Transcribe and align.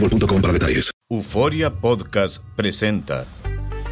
boostmobile.com 0.00 0.40
para 0.40 0.52
detalles. 0.52 0.90
Euforia 1.10 1.70
Podcast 1.70 2.44
presenta 2.56 3.26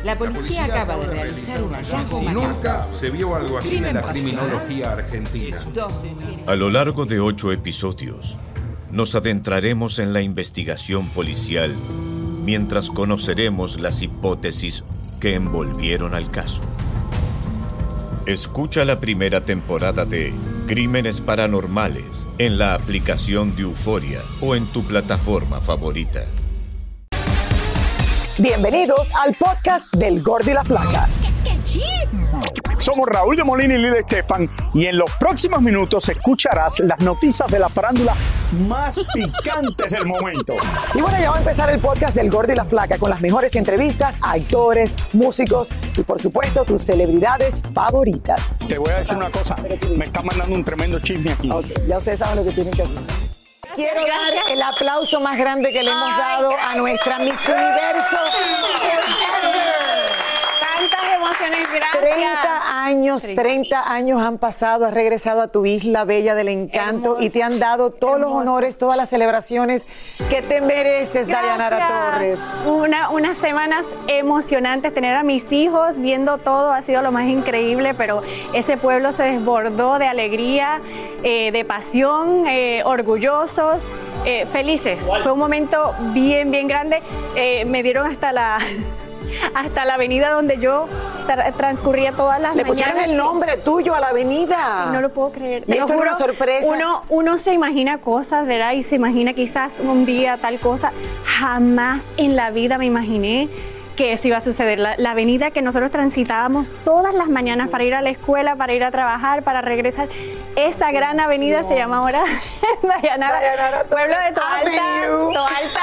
La 0.05 0.17
policía 0.19 0.65
acaba 0.67 0.97
de 0.99 1.07
realizar 1.07 1.63
un 1.63 1.73
hallazgo 1.73 2.19
Si 2.19 2.27
nunca 2.27 2.87
se 2.93 3.11
vio 3.11 3.35
algo 3.35 3.59
así 3.59 3.77
en 3.77 3.95
la 3.95 4.03
criminología 4.03 4.93
argentina. 4.93 5.59
Dos 5.73 6.05
mujeres. 6.05 6.47
A 6.49 6.57
lo 6.57 6.71
largo 6.71 7.07
de 7.07 7.21
ocho 7.21 7.53
episodios, 7.53 8.37
nos 8.93 9.15
adentraremos 9.15 9.99
en 9.99 10.13
la 10.13 10.21
investigación 10.21 11.09
policial 11.09 11.77
mientras 12.45 12.91
conoceremos 12.91 13.81
las 13.81 14.03
hipótesis 14.03 14.85
que 15.21 15.35
envolvieron 15.35 16.15
al 16.15 16.31
caso. 16.31 16.63
Escucha 18.27 18.85
la 18.85 18.99
primera 18.99 19.43
temporada 19.43 20.05
de 20.05 20.35
Crímenes 20.67 21.21
Paranormales 21.21 22.27
en 22.39 22.59
la 22.59 22.75
aplicación 22.75 23.55
de 23.55 23.63
Euforia 23.63 24.21
o 24.41 24.57
en 24.57 24.67
tu 24.67 24.83
plataforma 24.83 25.61
favorita. 25.61 26.25
Bienvenidos 28.39 29.15
al 29.15 29.33
podcast 29.35 29.95
del 29.95 30.25
Gordo 30.25 30.51
y 30.51 30.55
la 30.55 30.65
Flaca. 30.65 31.09
Somos 32.79 33.09
Raúl 33.09 33.37
de 33.37 33.43
Molina 33.43 33.75
y 33.75 33.79
Lidia 33.79 34.01
Estefan 34.01 34.49
y 34.75 34.87
en 34.87 34.99
los 34.99 35.11
próximos 35.19 35.61
minutos 35.61 36.09
escucharás 36.09 36.79
las 36.81 37.01
noticias 37.01 37.51
de 37.51 37.59
la 37.59 37.69
farándula 37.69 38.15
más 38.69 39.05
picantes 39.15 39.91
del 39.91 40.07
momento. 40.07 40.55
Y 40.95 41.01
bueno, 41.01 41.19
ya 41.19 41.31
va 41.31 41.37
a 41.37 41.39
empezar 41.41 41.71
el 41.71 41.81
podcast 41.81 42.15
del 42.15 42.31
Gordo 42.31 42.53
y 42.53 42.57
la 42.57 42.65
Flaca 42.65 42.99
con 42.99 43.11
las 43.11 43.21
mejores 43.21 43.57
entrevistas 43.57 44.17
a 44.23 44.33
actores, 44.33 44.95
músicos 45.15 45.71
y 45.97 46.03
por 46.03 46.21
supuesto 46.21 46.65
tus 46.65 46.83
celebridades 46.83 47.61
favoritas. 47.75 48.59
Te 48.69 48.79
voy 48.79 48.91
a 48.91 48.99
decir 48.99 49.17
una 49.17 49.31
cosa, 49.31 49.57
me 49.97 50.05
está 50.05 50.23
mandando 50.23 50.55
un 50.55 50.65
tremendo 50.65 51.01
chisme 51.01 51.33
aquí. 51.33 51.51
Ok, 51.51 51.67
ya 51.89 51.99
ustedes 51.99 52.19
saben 52.19 52.37
lo 52.37 52.45
que 52.45 52.53
tienen 52.53 52.73
que 52.73 52.83
hacer. 52.83 52.99
Quiero 53.75 54.01
dar 54.01 54.51
el 54.51 54.63
aplauso 54.63 55.21
más 55.21 55.37
grande 55.37 55.71
que 55.71 55.83
le 55.83 55.91
hemos 55.91 56.17
dado 56.17 56.51
a 56.57 56.77
nuestra 56.77 57.19
Miss 57.19 57.47
Universo. 57.47 58.17
Tantas 61.47 61.61
emociones, 61.61 61.69
gracias. 61.75 62.03
30 62.03 62.85
años, 62.85 63.23
30 63.23 63.93
años 63.93 64.23
han 64.23 64.39
pasado, 64.39 64.87
has 64.87 64.95
regresado 64.95 65.43
a 65.43 65.49
tu 65.49 65.67
isla 65.67 66.05
bella 66.05 66.35
del 66.35 66.49
encanto 66.49 67.17
y 67.21 67.31
te 67.31 67.43
han 67.43 67.59
dado 67.59 67.91
todos 67.91 68.21
los 68.21 68.33
honores, 68.33 68.79
todas 68.79 68.97
las 68.97 69.09
celebraciones 69.09 69.83
que 70.31 70.43
te 70.43 70.61
mereces, 70.61 71.27
Dayanara. 71.27 72.13
Torres. 72.13 72.39
Una, 72.67 73.11
unas 73.11 73.39
semanas 73.39 73.87
emocionantes, 74.09 74.93
tener 74.95 75.17
a 75.17 75.23
mis 75.23 75.51
hijos 75.53 75.99
viendo 75.99 76.39
todo 76.39 76.73
ha 76.73 76.83
sido 76.83 77.03
lo 77.03 77.13
más 77.13 77.27
increíble, 77.27 77.95
pero 77.95 78.23
ese 78.53 78.77
pueblo 78.77 79.13
se 79.13 79.25
desbordó 79.25 79.99
de 79.99 80.07
alegría, 80.07 80.81
eh, 81.23 81.51
de 81.53 81.65
pasión, 81.65 82.47
eh, 82.47 82.83
orgullosos, 82.85 83.91
eh, 84.25 84.47
felices. 84.47 84.99
Fue 85.23 85.33
un 85.33 85.39
momento 85.39 85.95
bien, 86.13 86.51
bien 86.51 86.67
grande. 86.69 87.03
Eh, 87.37 87.65
me 87.65 87.83
dieron 87.83 88.07
hasta 88.11 88.33
la... 88.33 88.59
Hasta 89.55 89.85
la 89.85 89.95
avenida 89.95 90.31
donde 90.31 90.59
yo 90.59 90.87
tra- 91.27 91.55
transcurría 91.57 92.13
todas 92.13 92.41
las 92.41 92.55
Le 92.57 92.63
mañanas. 92.65 92.85
pusieron 92.93 93.11
el 93.11 93.17
nombre 93.17 93.57
tuyo 93.59 93.95
a 93.95 94.01
la 94.01 94.09
avenida. 94.09 94.85
Sí, 94.87 94.93
no 94.93 95.01
lo 95.01 95.11
puedo 95.11 95.33
creer. 95.33 95.65
Y 95.67 95.73
esto 95.73 95.93
era 95.93 95.97
una 96.03 96.13
juro, 96.15 96.27
sorpresa. 96.27 96.67
Uno, 96.69 97.03
uno 97.09 97.39
se 97.39 97.53
imagina 97.53 97.99
cosas, 97.99 98.47
¿verdad? 98.47 98.73
Y 98.73 98.83
se 98.83 98.97
imagina 98.97 99.33
quizás 99.33 99.73
un 99.83 100.05
día 100.07 100.37
tal 100.37 100.59
cosa. 100.59 100.93
Jamás 101.39 102.03
en 102.17 102.37
la 102.37 102.51
vida 102.51 102.79
me 102.79 102.87
imaginé 102.87 103.49
que 103.97 104.13
eso 104.13 104.29
iba 104.29 104.37
a 104.37 104.41
suceder. 104.43 104.79
La, 104.79 104.95
la 104.99 105.13
avenida 105.13 105.51
que 105.51 105.63
nosotros 105.63 105.91
transitábamos 105.91 106.69
todas 106.85 107.15
las 107.15 107.29
mañanas 107.29 107.69
para 107.71 107.83
ir 107.85 107.95
a 107.95 108.03
la 108.03 108.11
escuela, 108.11 108.55
para 108.57 108.75
ir 108.75 108.85
a 108.85 108.91
trabajar, 108.91 109.43
para 109.43 109.63
regresar. 109.63 110.09
Esa 110.55 110.91
gran 110.93 111.19
avenida 111.19 111.67
se 111.67 111.77
llama 111.77 111.99
ahora 111.99 112.21
Dayanara, 112.83 113.85
Pueblo 113.89 114.15
de 114.19 114.33
Toalta. 114.33 114.83
Toalta 115.33 115.81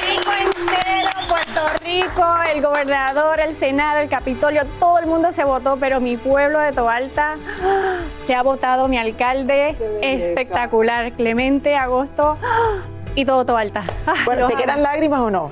Rico 0.00 0.30
entero, 0.32 1.10
Puerto 1.28 1.60
Rico, 1.84 2.24
el 2.52 2.62
gobernador, 2.62 3.40
el 3.40 3.54
Senado, 3.54 4.00
el 4.00 4.08
Capitolio, 4.08 4.62
todo 4.78 4.98
el 4.98 5.06
mundo 5.06 5.32
se 5.32 5.44
votó, 5.44 5.76
pero 5.76 6.00
mi 6.00 6.16
pueblo 6.16 6.58
de 6.58 6.72
Toalta 6.72 7.36
¡ah! 7.62 7.96
se 8.26 8.34
ha 8.34 8.42
votado 8.42 8.88
mi 8.88 8.98
alcalde 8.98 9.76
espectacular, 10.02 11.12
Clemente 11.12 11.76
Agosto 11.76 12.38
¡ah! 12.42 12.82
y 13.14 13.24
todo 13.24 13.44
Toalta. 13.44 13.84
Ah, 14.06 14.14
Bueno, 14.24 14.46
¿te 14.48 14.56
quedan 14.56 14.82
lágrimas 14.82 15.20
o 15.20 15.30
no? 15.30 15.50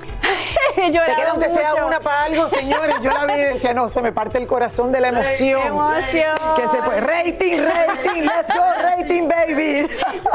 He 0.77 0.81
¿Te 0.81 0.91
llorado 0.91 1.17
queda 1.17 1.31
aunque 1.31 1.49
sea 1.51 1.85
una 1.85 2.01
para 2.01 2.25
algo, 2.25 2.49
señores? 2.49 2.97
Yo 3.03 3.11
la 3.13 3.27
vi 3.27 3.41
y 3.41 3.45
decía, 3.45 3.75
no, 3.75 3.89
se 3.89 4.01
me 4.03 4.13
parte 4.13 4.39
el 4.39 4.47
corazón 4.47 4.93
de 4.93 5.01
la 5.01 5.09
emoción. 5.09 5.61
¡Qué 5.61 5.69
emoción! 5.69 6.37
Que 6.57 6.69
se 6.69 6.83
fue. 6.83 7.01
Rating, 7.01 7.57
rating, 7.59 8.23
let's 8.23 8.53
go, 8.55 8.63
rating, 8.83 9.29
baby. 9.29 9.87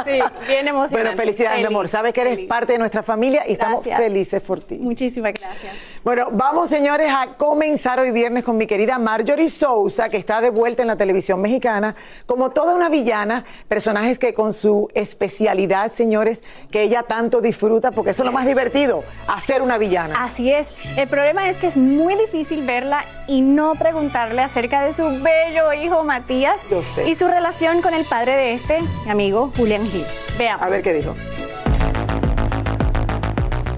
Sí, 0.06 0.20
bien 0.48 0.68
emocionante. 0.68 0.92
Bueno, 0.92 1.18
felicidades, 1.18 1.60
mi 1.60 1.66
amor. 1.66 1.88
Sabes 1.88 2.14
que 2.14 2.22
eres 2.22 2.36
feliz. 2.36 2.50
parte 2.50 2.74
de 2.74 2.80
nuestra 2.80 3.04
familia 3.04 3.44
y 3.48 3.54
estamos 3.54 3.84
felices 3.84 4.42
por 4.42 4.62
ti. 4.62 4.78
Muchísimas 4.78 5.34
gracias. 5.34 5.74
Bueno, 6.04 6.30
vamos, 6.32 6.70
señores, 6.70 7.12
a 7.12 7.36
comenzar 7.38 8.00
hoy 8.00 8.12
viernes 8.12 8.44
con 8.44 8.58
mi 8.58 8.68
querida 8.68 8.98
Marjorie 8.98 9.50
Sousa, 9.50 10.10
que 10.10 10.18
está 10.18 10.42
de 10.42 10.50
vuelta 10.50 10.82
en 10.82 10.88
la 10.88 10.96
televisión 10.96 11.42
mexicana, 11.42 11.96
como 12.26 12.52
toda 12.52 12.74
una 12.74 12.90
villana, 12.90 13.44
personajes 13.68 14.20
que 14.20 14.34
con 14.34 14.54
su 14.54 14.90
especialidad, 14.94 15.92
señores, 15.92 16.44
que 16.72 16.82
ella 16.84 17.04
tanto 17.04 17.42
disfruta, 17.42 17.92
porque 17.92 18.12
eso 18.12 18.24
es 18.24 18.26
lo 18.26 18.32
más 18.32 18.46
divertido, 18.46 19.04
hacer 19.28 19.62
una 19.62 19.78
villana. 19.78 20.07
Así 20.16 20.52
es. 20.52 20.68
El 20.96 21.08
problema 21.08 21.50
es 21.50 21.58
que 21.58 21.68
es 21.68 21.78
muy 21.78 22.16
difícil 22.16 22.66
verla 22.66 23.04
y 23.28 23.42
no 23.42 23.76
preguntarle 23.76 24.42
acerca 24.42 24.84
de 24.84 24.94
su 24.94 25.04
bello 25.04 25.74
hijo 25.74 26.04
Matías 26.04 26.58
Yo 26.70 26.84
sé. 26.84 27.10
y 27.10 27.16
su 27.16 27.28
relación 27.28 27.82
con 27.82 27.94
el 27.94 28.06
padre 28.06 28.34
de 28.34 28.54
este, 28.54 28.80
mi 29.06 29.12
amigo 29.12 29.52
Julián 29.58 29.86
Gil. 29.90 30.06
Veamos. 30.38 30.66
A 30.66 30.70
ver 30.70 30.82
qué 30.82 30.94
dijo. 30.94 31.16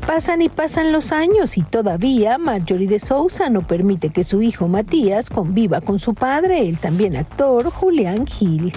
Pasan 0.06 0.42
y 0.42 0.50
pasan 0.50 0.92
los 0.92 1.12
años 1.12 1.56
y 1.58 1.62
todavía 1.62 2.40
Marjorie 2.40 2.88
de 2.88 2.98
Sousa 2.98 3.50
no 3.50 3.68
permite 3.68 4.10
que 4.10 4.24
su 4.24 4.42
hijo 4.42 4.68
Matías 4.68 5.30
conviva 5.30 5.82
con 5.82 6.00
su 6.00 6.16
padre, 6.16 6.68
el 6.68 6.80
también 6.80 7.16
actor 7.16 7.70
Julián 7.70 8.26
Gil. 8.26 8.74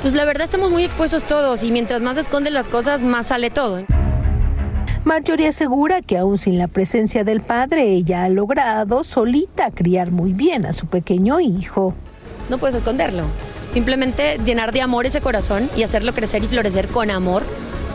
Pues 0.00 0.14
la 0.14 0.24
verdad 0.24 0.46
estamos 0.46 0.70
muy 0.70 0.84
expuestos 0.84 1.24
todos 1.24 1.62
y 1.64 1.70
mientras 1.70 2.00
más 2.00 2.16
esconden 2.16 2.54
las 2.54 2.68
cosas, 2.68 3.02
más 3.02 3.26
sale 3.26 3.50
todo. 3.50 3.84
Marjorie 5.04 5.48
asegura 5.48 6.02
que 6.02 6.18
aún 6.18 6.36
sin 6.36 6.58
la 6.58 6.68
presencia 6.68 7.24
del 7.24 7.40
padre, 7.40 7.90
ella 7.90 8.24
ha 8.24 8.28
logrado 8.28 9.02
solita 9.02 9.70
criar 9.70 10.10
muy 10.10 10.32
bien 10.32 10.66
a 10.66 10.72
su 10.72 10.86
pequeño 10.86 11.40
hijo. 11.40 11.94
No 12.50 12.58
puedes 12.58 12.76
esconderlo. 12.76 13.24
Simplemente 13.70 14.38
llenar 14.44 14.72
de 14.72 14.82
amor 14.82 15.06
ese 15.06 15.20
corazón 15.20 15.70
y 15.76 15.84
hacerlo 15.84 16.12
crecer 16.12 16.44
y 16.44 16.48
florecer 16.48 16.88
con 16.88 17.10
amor 17.10 17.44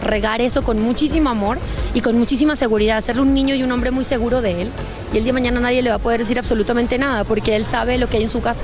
regar 0.05 0.41
eso 0.41 0.63
con 0.63 0.81
muchísimo 0.81 1.29
amor 1.29 1.57
y 1.93 2.01
con 2.01 2.17
muchísima 2.17 2.55
seguridad, 2.55 2.97
hacerle 2.97 3.23
un 3.23 3.33
niño 3.33 3.55
y 3.55 3.63
un 3.63 3.71
hombre 3.71 3.91
muy 3.91 4.03
seguro 4.03 4.41
de 4.41 4.61
él. 4.61 4.71
Y 5.13 5.17
el 5.17 5.23
día 5.23 5.33
de 5.33 5.33
mañana 5.33 5.59
nadie 5.59 5.81
le 5.81 5.89
va 5.89 5.95
a 5.95 5.99
poder 5.99 6.19
decir 6.19 6.39
absolutamente 6.39 6.97
nada 6.97 7.23
porque 7.23 7.55
él 7.55 7.65
sabe 7.65 7.97
lo 7.97 8.07
que 8.07 8.17
hay 8.17 8.23
en 8.23 8.29
su 8.29 8.41
casa. 8.41 8.63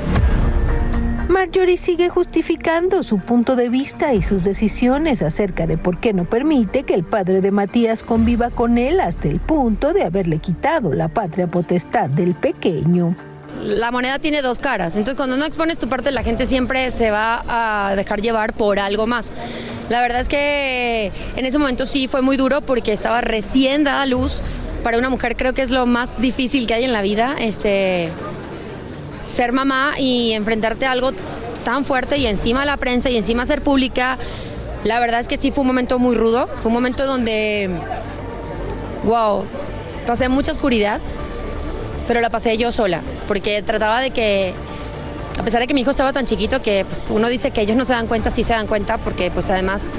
Marjorie 1.31 1.77
sigue 1.77 2.09
justificando 2.09 3.03
su 3.03 3.19
punto 3.19 3.55
de 3.55 3.69
vista 3.69 4.13
y 4.13 4.21
sus 4.21 4.43
decisiones 4.43 5.21
acerca 5.21 5.65
de 5.65 5.77
por 5.77 5.97
qué 5.97 6.11
no 6.11 6.25
permite 6.25 6.83
que 6.83 6.93
el 6.93 7.05
padre 7.05 7.39
de 7.39 7.51
Matías 7.51 8.03
conviva 8.03 8.49
con 8.49 8.77
él 8.77 8.99
hasta 8.99 9.29
el 9.29 9.39
punto 9.39 9.93
de 9.93 10.03
haberle 10.03 10.39
quitado 10.39 10.91
la 10.93 11.07
patria 11.07 11.47
potestad 11.47 12.09
del 12.09 12.35
pequeño. 12.35 13.15
La 13.63 13.91
moneda 13.91 14.19
tiene 14.19 14.41
dos 14.41 14.59
caras, 14.59 14.97
entonces 14.97 15.15
cuando 15.15 15.37
no 15.37 15.45
expones 15.45 15.79
tu 15.79 15.87
parte 15.87 16.11
la 16.11 16.21
gente 16.21 16.45
siempre 16.45 16.91
se 16.91 17.11
va 17.11 17.45
a 17.47 17.95
dejar 17.95 18.19
llevar 18.19 18.51
por 18.51 18.79
algo 18.79 19.07
más. 19.07 19.31
La 19.87 20.01
verdad 20.01 20.19
es 20.19 20.27
que 20.27 21.13
en 21.37 21.45
ese 21.45 21.57
momento 21.57 21.85
sí 21.85 22.09
fue 22.09 22.21
muy 22.21 22.35
duro 22.35 22.59
porque 22.59 22.91
estaba 22.91 23.21
recién 23.21 23.85
dada 23.85 24.05
luz. 24.05 24.41
Para 24.83 24.97
una 24.97 25.09
mujer 25.09 25.37
creo 25.37 25.53
que 25.53 25.61
es 25.61 25.69
lo 25.69 25.85
más 25.85 26.19
difícil 26.19 26.67
que 26.67 26.73
hay 26.73 26.83
en 26.83 26.91
la 26.91 27.01
vida. 27.01 27.35
Este, 27.39 28.09
ser 29.41 29.53
mamá 29.53 29.93
y 29.97 30.33
enfrentarte 30.33 30.85
a 30.85 30.91
algo 30.91 31.13
tan 31.65 31.83
fuerte 31.83 32.17
y 32.17 32.27
encima 32.27 32.63
la 32.63 32.77
prensa 32.77 33.09
y 33.09 33.17
encima 33.17 33.43
ser 33.47 33.63
pública, 33.63 34.19
la 34.83 34.99
verdad 34.99 35.19
es 35.19 35.27
que 35.27 35.35
sí 35.35 35.49
fue 35.49 35.61
un 35.61 35.67
momento 35.67 35.97
muy 35.97 36.15
rudo, 36.15 36.45
fue 36.45 36.67
un 36.67 36.73
momento 36.73 37.07
donde, 37.07 37.71
wow, 39.03 39.43
pasé 40.05 40.29
mucha 40.29 40.51
oscuridad, 40.51 40.99
pero 42.07 42.21
la 42.21 42.29
pasé 42.29 42.55
yo 42.55 42.71
sola, 42.71 43.01
porque 43.27 43.63
trataba 43.63 43.99
de 43.99 44.11
que, 44.11 44.53
a 45.39 45.43
pesar 45.43 45.59
de 45.59 45.65
que 45.65 45.73
mi 45.73 45.81
hijo 45.81 45.89
estaba 45.89 46.13
tan 46.13 46.27
chiquito, 46.27 46.61
que 46.61 46.85
pues, 46.85 47.09
uno 47.09 47.27
dice 47.27 47.49
que 47.49 47.61
ellos 47.61 47.75
no 47.75 47.85
se 47.85 47.93
dan 47.93 48.05
cuenta, 48.05 48.29
sí 48.29 48.43
se 48.43 48.53
dan 48.53 48.67
cuenta, 48.67 48.99
porque 48.99 49.31
pues 49.31 49.49
además 49.49 49.89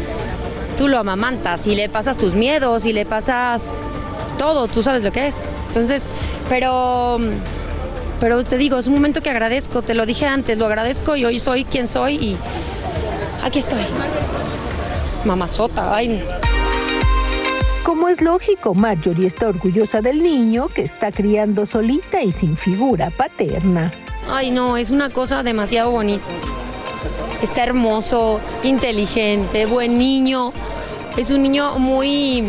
tú 0.76 0.86
lo 0.86 0.98
amamantas 0.98 1.66
y 1.66 1.74
le 1.74 1.88
pasas 1.88 2.16
tus 2.16 2.34
miedos 2.34 2.84
y 2.84 2.92
le 2.92 3.06
pasas 3.06 3.64
todo, 4.38 4.68
tú 4.68 4.84
sabes 4.84 5.02
lo 5.02 5.10
que 5.10 5.26
es. 5.26 5.42
Entonces, 5.66 6.12
pero 6.48 7.18
pero 8.22 8.44
te 8.44 8.56
digo, 8.56 8.78
es 8.78 8.86
un 8.86 8.94
momento 8.94 9.20
que 9.20 9.30
agradezco, 9.30 9.82
te 9.82 9.94
lo 9.94 10.06
dije 10.06 10.26
antes, 10.26 10.56
lo 10.56 10.66
agradezco 10.66 11.16
y 11.16 11.24
hoy 11.24 11.40
soy 11.40 11.64
quien 11.64 11.88
soy 11.88 12.14
y 12.14 12.36
aquí 13.42 13.58
estoy. 13.58 13.80
Mamazota, 15.24 15.92
ay. 15.92 16.22
Como 17.82 18.08
es 18.08 18.20
lógico, 18.20 18.74
Marjorie 18.74 19.26
está 19.26 19.48
orgullosa 19.48 20.02
del 20.02 20.22
niño 20.22 20.68
que 20.68 20.82
está 20.82 21.10
criando 21.10 21.66
solita 21.66 22.22
y 22.22 22.30
sin 22.30 22.56
figura 22.56 23.10
paterna. 23.10 23.92
Ay, 24.30 24.52
no, 24.52 24.76
es 24.76 24.92
una 24.92 25.10
cosa 25.10 25.42
demasiado 25.42 25.90
bonita. 25.90 26.26
Está 27.42 27.64
hermoso, 27.64 28.38
inteligente, 28.62 29.66
buen 29.66 29.98
niño. 29.98 30.52
Es 31.16 31.32
un 31.32 31.42
niño 31.42 31.76
muy 31.76 32.44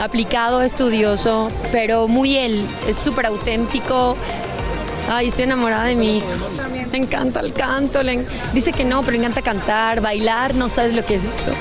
aplicado, 0.00 0.62
estudioso, 0.62 1.50
pero 1.70 2.08
muy 2.08 2.38
él. 2.38 2.64
Es 2.88 2.96
súper 2.96 3.26
auténtico, 3.26 4.16
Ay, 5.12 5.26
estoy 5.26 5.42
enamorada 5.42 5.86
de 5.86 5.96
mi 5.96 6.18
hijo. 6.18 6.28
Le 6.92 6.96
encanta 6.96 7.40
el 7.40 7.52
canto. 7.52 7.98
Dice 8.52 8.72
que 8.72 8.84
no, 8.84 9.00
pero 9.00 9.12
le 9.12 9.18
encanta 9.18 9.42
cantar, 9.42 10.00
bailar, 10.00 10.54
no 10.54 10.68
sabes 10.68 10.94
lo 10.94 11.04
que 11.04 11.16
es 11.16 11.22
eso. 11.24 11.52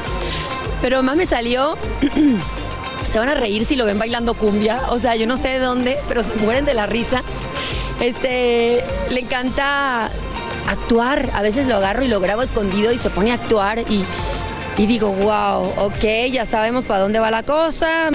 Pero 0.84 1.02
más 1.02 1.16
me 1.16 1.26
salió. 1.26 1.76
se 3.12 3.18
van 3.18 3.28
a 3.28 3.34
reír 3.34 3.66
si 3.66 3.76
lo 3.76 3.86
ven 3.86 3.98
bailando 3.98 4.36
cumbia. 4.36 4.80
O 4.90 5.00
sea, 5.00 5.16
yo 5.16 5.26
no 5.26 5.36
sé 5.36 5.48
de 5.48 5.60
dónde, 5.60 5.98
pero 6.08 6.22
se 6.22 6.36
mueren 6.36 6.64
de 6.66 6.76
la 6.76 6.86
risa. 6.86 7.24
Este, 8.00 8.84
le 9.10 9.20
encanta 9.20 10.12
actuar. 10.68 11.32
A 11.34 11.42
veces 11.42 11.66
lo 11.66 11.78
agarro 11.78 12.04
y 12.04 12.08
lo 12.08 12.20
grabo 12.20 12.44
escondido 12.44 12.92
y 12.92 13.00
se 13.00 13.10
pone 13.10 13.32
a 13.32 13.34
actuar 13.34 13.80
y, 13.80 14.06
y 14.78 14.86
digo, 14.86 15.12
wow, 15.12 15.74
ok, 15.86 16.32
ya 16.32 16.46
sabemos 16.46 16.86
para 16.86 17.00
dónde 17.00 17.18
va 17.18 17.32
la 17.32 17.42
cosa. 17.42 18.12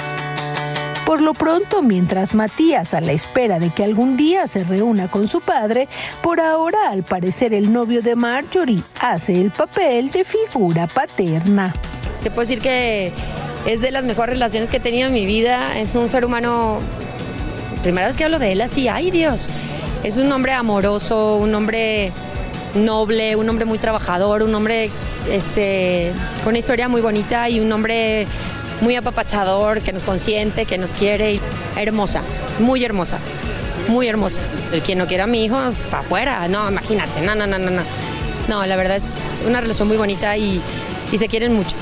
Por 1.07 1.21
lo 1.21 1.35
pronto, 1.35 1.83
mientras 1.83 2.35
Matías, 2.35 2.95
a 2.95 3.03
la 3.03 3.13
espera 3.13 3.59
de 3.59 3.71
que 3.71 3.85
algún 3.85 4.17
día 4.17 4.47
se 4.47 4.65
reúna 4.65 5.09
con 5.09 5.29
su 5.29 5.43
padre, 5.43 5.87
por 6.23 6.41
ahora, 6.41 6.89
al 6.91 7.03
parecer, 7.03 7.53
el 7.53 7.71
novio 7.73 8.01
de 8.01 8.17
Marjorie 8.17 8.83
hace 9.01 9.39
el 9.39 9.51
papel 9.51 10.11
de 10.11 10.25
figura 10.25 10.87
paterna. 10.87 11.75
Te 12.23 12.31
puedo 12.31 12.41
decir 12.41 12.61
que 12.61 13.13
es 13.67 13.83
de 13.83 13.91
las 13.91 14.05
mejores 14.05 14.37
relaciones 14.37 14.71
que 14.71 14.79
he 14.79 14.81
tenido 14.81 15.09
en 15.09 15.13
mi 15.13 15.27
vida. 15.27 15.79
Es 15.79 15.95
un 15.95 16.09
ser 16.09 16.25
humano. 16.25 16.79
Primera 17.83 18.07
vez 18.07 18.17
que 18.17 18.25
hablo 18.25 18.39
de 18.39 18.53
él 18.53 18.63
así, 18.63 18.89
ay 18.89 19.11
Dios. 19.11 19.51
Es 20.05 20.17
un 20.17 20.33
hombre 20.33 20.53
amoroso, 20.53 21.37
un 21.37 21.55
hombre 21.55 22.13
noble, 22.75 23.37
un 23.37 23.47
hombre 23.47 23.67
muy 23.67 23.77
trabajador, 23.77 24.43
un 24.43 24.55
hombre 24.55 24.91
este, 25.29 26.13
con 26.43 26.51
una 26.51 26.59
historia 26.59 26.89
muy 26.89 27.03
bonita 27.03 27.49
y 27.51 27.61
un 27.61 27.71
hombre 27.73 28.27
muy 28.85 28.95
apapachador, 28.97 29.81
que 29.81 29.93
nos 29.93 30.03
consiente, 30.03 30.67
que 30.67 30.79
nos 30.79 30.93
quiere. 30.93 31.41
Hermosa, 31.75 32.23
muy 32.61 32.85
hermosa, 32.85 33.19
muy 33.89 34.07
hermosa. 34.07 34.41
El 34.73 34.83
quien 34.83 34.99
no 34.99 35.07
quiera 35.07 35.25
a 35.25 35.27
mi 35.27 35.45
hijo, 35.45 35.57
para 35.91 36.03
afuera. 36.05 36.47
No, 36.49 36.69
imagínate, 36.69 37.23
no, 37.23 37.35
no, 37.35 37.47
no, 37.47 37.59
no, 37.59 37.71
no. 37.71 37.83
No, 38.47 38.67
la 38.67 38.77
verdad 38.77 38.99
es 38.99 39.17
una 39.47 39.63
relación 39.63 39.89
muy 39.89 39.97
bonita 39.97 40.37
y, 40.37 40.61
y 41.11 41.19
se 41.19 41.29
quieren 41.29 41.55
mucho. 41.55 41.77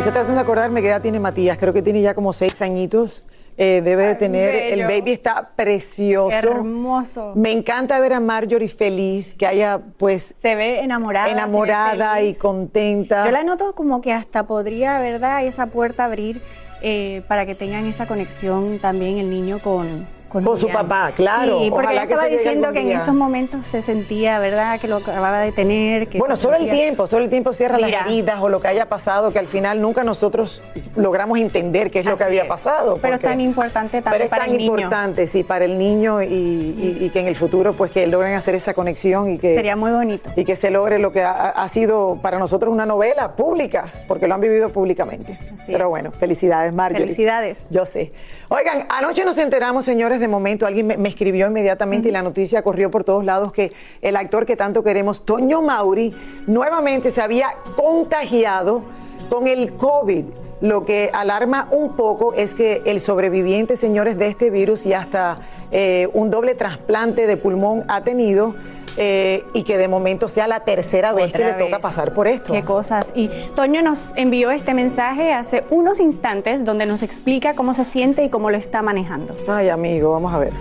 Estoy 0.00 0.14
tratando 0.14 0.36
de 0.36 0.40
acordarme 0.40 0.80
qué 0.80 0.88
edad 0.88 1.02
tiene 1.02 1.20
Matías, 1.20 1.58
creo 1.58 1.74
que 1.74 1.82
tiene 1.82 2.00
ya 2.00 2.14
como 2.14 2.32
seis 2.32 2.62
añitos. 2.62 3.22
Eh, 3.58 3.82
debe 3.84 4.06
de 4.06 4.14
tener, 4.14 4.54
el 4.54 4.84
baby 4.84 5.12
está 5.12 5.50
precioso. 5.54 6.34
Hermoso. 6.34 7.32
Me 7.34 7.52
encanta 7.52 8.00
ver 8.00 8.14
a 8.14 8.20
Marjorie 8.20 8.70
feliz, 8.70 9.34
que 9.34 9.46
haya 9.46 9.78
pues... 9.98 10.34
Se 10.38 10.54
ve 10.54 10.80
enamorada. 10.80 11.30
Enamorada 11.30 12.22
y 12.22 12.34
contenta. 12.34 13.26
Yo 13.26 13.30
la 13.30 13.44
noto 13.44 13.74
como 13.74 14.00
que 14.00 14.14
hasta 14.14 14.46
podría, 14.46 14.98
¿verdad? 15.00 15.44
Esa 15.44 15.66
puerta 15.66 16.06
abrir 16.06 16.40
eh, 16.80 17.22
para 17.28 17.44
que 17.44 17.54
tengan 17.54 17.84
esa 17.84 18.06
conexión 18.06 18.78
también 18.78 19.18
el 19.18 19.28
niño 19.28 19.58
con, 19.58 20.06
con, 20.30 20.44
su 20.58 20.68
papá, 20.68 21.10
claro. 21.14 21.58
Sí, 21.58 21.70
porque 21.70 21.96
estaba 21.96 22.26
diciendo 22.26 22.72
que 22.72 22.80
en 22.80 22.92
esos 22.92 23.14
momentos 23.14 23.66
se 23.66 23.82
sentía, 23.82 24.38
¿verdad?, 24.38 24.78
que 24.80 24.86
lo 24.86 24.96
acababa 24.96 25.40
de 25.40 25.50
tener. 25.50 26.08
Que 26.08 26.18
bueno, 26.18 26.36
solo 26.36 26.56
el 26.56 26.70
tiempo, 26.70 27.08
solo 27.08 27.24
el 27.24 27.30
tiempo 27.30 27.52
cierra 27.52 27.78
las 27.78 28.06
heridas 28.06 28.38
o 28.40 28.48
lo 28.48 28.60
que 28.60 28.68
haya 28.68 28.88
pasado, 28.88 29.32
que 29.32 29.40
al 29.40 29.48
final 29.48 29.82
nunca 29.82 30.04
nosotros 30.04 30.62
logramos 30.94 31.38
entender 31.40 31.90
qué 31.90 31.98
es 31.98 32.06
lo 32.06 32.16
que 32.16 32.22
había 32.22 32.46
pasado. 32.46 32.96
Pero 33.02 33.16
es 33.16 33.20
tan 33.20 33.40
importante 33.40 34.02
también 34.02 34.12
pero 34.12 34.24
es 34.24 34.30
tan 34.30 34.60
importante, 34.60 35.26
sí, 35.26 35.42
para 35.42 35.64
el 35.64 35.78
niño 35.78 36.22
y, 36.22 37.10
que 37.12 37.18
en 37.18 37.26
el 37.26 37.34
futuro, 37.34 37.72
pues, 37.72 37.90
que 37.90 38.06
logren 38.06 38.34
hacer 38.34 38.54
esa 38.54 38.72
conexión 38.72 39.32
y 39.32 39.38
que... 39.38 39.56
Sería 39.56 39.74
muy 39.74 39.90
bonito. 39.90 40.30
Y 40.36 40.44
que 40.44 40.54
se 40.54 40.70
logre 40.70 41.00
lo 41.00 41.12
que 41.12 41.24
ha, 41.24 41.68
sido 41.72 42.18
para 42.22 42.38
nosotros 42.38 42.72
una 42.72 42.86
novela 42.86 43.34
pública, 43.34 43.92
porque 44.06 44.28
lo 44.28 44.34
han 44.34 44.40
vivido 44.40 44.68
públicamente. 44.68 45.38
pero 45.66 45.88
bueno, 45.88 46.12
felicidades, 46.12 46.72
Marjorie. 46.72 47.06
Felicidades. 47.06 47.58
Yo 47.68 47.84
sé. 47.84 48.12
Oigan, 48.48 48.86
anoche 48.88 49.24
nos 49.24 49.38
enteramos, 49.38 49.84
señores, 49.84 50.19
de 50.20 50.28
momento, 50.28 50.66
alguien 50.66 50.86
me, 50.86 51.08
escribió 51.08 51.46
inmediatamente 51.46 52.08
y 52.08 52.12
la 52.12 52.22
noticia 52.22 52.62
corrió 52.62 52.90
por 52.90 53.04
todos 53.04 53.24
lados 53.24 53.52
que 53.52 53.72
el 54.02 54.16
actor 54.16 54.46
que 54.46 54.56
tanto 54.56 54.82
queremos, 54.82 55.24
Toño 55.24 55.62
Mauri, 55.62 56.14
nuevamente 56.46 57.10
se 57.10 57.20
había 57.20 57.48
contagiado 57.76 58.82
con 59.28 59.46
el 59.46 59.72
COVID. 59.74 60.24
Lo 60.60 60.84
que 60.84 61.10
alarma 61.14 61.68
un 61.70 61.96
poco 61.96 62.34
es 62.34 62.50
que 62.50 62.82
el 62.84 63.00
sobreviviente, 63.00 63.76
señores, 63.76 64.18
de 64.18 64.28
este 64.28 64.50
virus 64.50 64.84
y 64.84 64.92
hasta 64.92 65.38
eh, 65.70 66.08
un 66.12 66.30
doble 66.30 66.54
trasplante 66.54 67.26
de 67.26 67.36
pulmón 67.38 67.84
ha 67.88 68.02
tenido. 68.02 68.54
Eh, 68.96 69.44
y 69.54 69.62
que 69.62 69.78
de 69.78 69.88
momento 69.88 70.28
sea 70.28 70.48
la 70.48 70.60
tercera 70.60 71.12
vez 71.12 71.32
que 71.32 71.44
le 71.44 71.52
toca 71.54 71.78
pasar 71.78 72.12
por 72.12 72.26
esto. 72.28 72.52
Qué 72.52 72.62
cosas. 72.62 73.12
Y 73.14 73.28
Toño 73.54 73.82
nos 73.82 74.16
envió 74.16 74.50
este 74.50 74.74
mensaje 74.74 75.32
hace 75.32 75.64
unos 75.70 76.00
instantes 76.00 76.64
donde 76.64 76.86
nos 76.86 77.02
explica 77.02 77.54
cómo 77.54 77.74
se 77.74 77.84
siente 77.84 78.24
y 78.24 78.28
cómo 78.28 78.50
lo 78.50 78.56
está 78.56 78.82
manejando. 78.82 79.34
Ay, 79.48 79.68
amigo, 79.68 80.12
vamos 80.12 80.34
a 80.34 80.38
ver. 80.38 80.52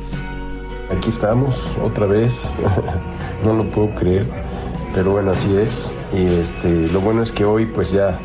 Aquí 0.96 1.10
estamos, 1.10 1.68
otra 1.84 2.06
vez. 2.06 2.46
no 3.44 3.54
lo 3.54 3.64
puedo 3.66 3.90
creer, 3.96 4.26
pero 4.94 5.12
bueno, 5.12 5.32
así 5.32 5.56
es. 5.58 5.94
Y 6.14 6.26
este, 6.40 6.88
lo 6.92 7.00
bueno 7.02 7.24
es 7.24 7.32
que 7.32 7.46
hoy 7.46 7.66
pues 7.66 7.92
ya 7.92 8.18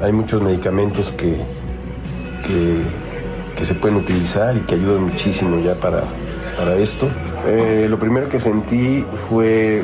hay 0.00 0.12
muchos 0.12 0.42
medicamentos 0.42 1.12
que, 1.12 1.38
que, 2.46 2.82
que 3.56 3.64
se 3.64 3.74
pueden 3.74 3.96
utilizar 3.96 4.56
y 4.56 4.60
que 4.60 4.74
ayudan 4.74 5.04
muchísimo 5.04 5.58
ya 5.60 5.74
para, 5.74 6.04
para 6.56 6.76
esto. 6.76 7.08
Eh, 7.46 7.86
lo 7.90 7.98
primero 7.98 8.28
que 8.28 8.38
sentí 8.38 9.04
fue 9.28 9.82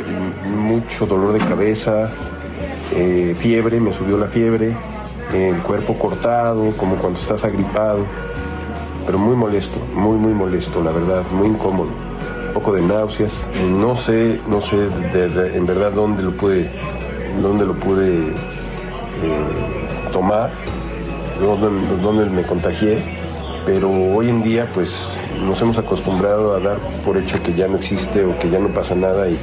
mucho 0.57 1.07
dolor 1.07 1.35
de 1.35 1.41
cabeza, 1.41 2.11
eh, 2.93 3.35
fiebre, 3.39 3.81
me 3.81 3.93
subió 3.93 4.17
la 4.17 4.29
fiebre, 4.29 4.75
el 5.35 5.59
cuerpo 5.59 5.95
cortado, 5.99 6.75
como 6.77 6.97
cuando 6.97 7.19
estás 7.19 7.45
agripado, 7.45 8.07
pero 9.05 9.19
muy 9.19 9.37
molesto, 9.37 9.79
muy, 9.95 10.17
muy 10.17 10.33
molesto, 10.33 10.83
la 10.83 10.91
verdad, 10.91 11.23
muy 11.33 11.49
incómodo. 11.49 11.91
Un 12.49 12.55
poco 12.55 12.73
de 12.73 12.83
náuseas. 12.83 13.47
No 13.79 13.95
sé, 13.95 14.41
no 14.49 14.61
sé 14.61 14.89
en 15.55 15.67
verdad 15.67 15.93
dónde 15.93 16.23
lo 16.23 16.33
pude, 16.33 16.69
dónde 17.41 17.65
lo 17.67 17.75
pude 17.75 18.31
eh, 18.31 18.35
tomar, 20.13 20.51
dónde 21.41 22.31
me 22.31 22.43
contagié, 22.43 22.99
pero 23.67 23.91
hoy 23.91 24.31
en 24.31 24.43
día 24.43 24.69
pues 24.73 25.20
nos 25.45 25.61
hemos 25.63 25.79
acostumbrado 25.79 26.55
a 26.55 26.61
dar 26.61 26.79
por 27.05 27.17
hecho 27.17 27.43
que 27.43 27.55
ya 27.55 27.69
no 27.69 27.77
existe 27.77 28.25
o 28.25 28.39
que 28.39 28.51
ya 28.51 28.59
no 28.59 28.69
pasa 28.69 28.95
nada 28.95 29.29
y, 29.29 29.39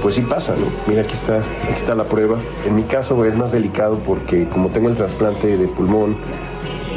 pues 0.00 0.14
sí 0.14 0.22
pasa, 0.22 0.54
¿no? 0.56 0.66
Mira, 0.86 1.02
aquí 1.02 1.14
está, 1.14 1.38
aquí 1.38 1.76
está 1.76 1.94
la 1.94 2.04
prueba. 2.04 2.38
En 2.66 2.76
mi 2.76 2.84
caso 2.84 3.24
es 3.24 3.34
más 3.34 3.52
delicado 3.52 3.98
porque 3.98 4.48
como 4.48 4.68
tengo 4.68 4.88
el 4.88 4.96
trasplante 4.96 5.56
de 5.56 5.68
pulmón 5.68 6.16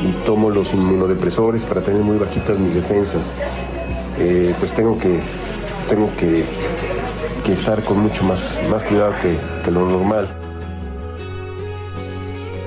y 0.03 0.11
tomo 0.25 0.49
los 0.49 0.73
inmunodepresores 0.73 1.65
para 1.65 1.81
tener 1.81 2.01
muy 2.01 2.17
bajitas 2.17 2.59
mis 2.59 2.75
defensas, 2.75 3.31
eh, 4.19 4.53
pues 4.59 4.71
tengo 4.73 4.97
que, 4.97 5.19
tengo 5.89 6.09
que, 6.17 6.43
estar 7.51 7.83
con 7.83 7.99
mucho 7.99 8.23
más, 8.23 8.59
más 8.69 8.83
cuidado 8.83 9.13
que 9.21 9.71
lo 9.71 9.85
normal. 9.85 10.52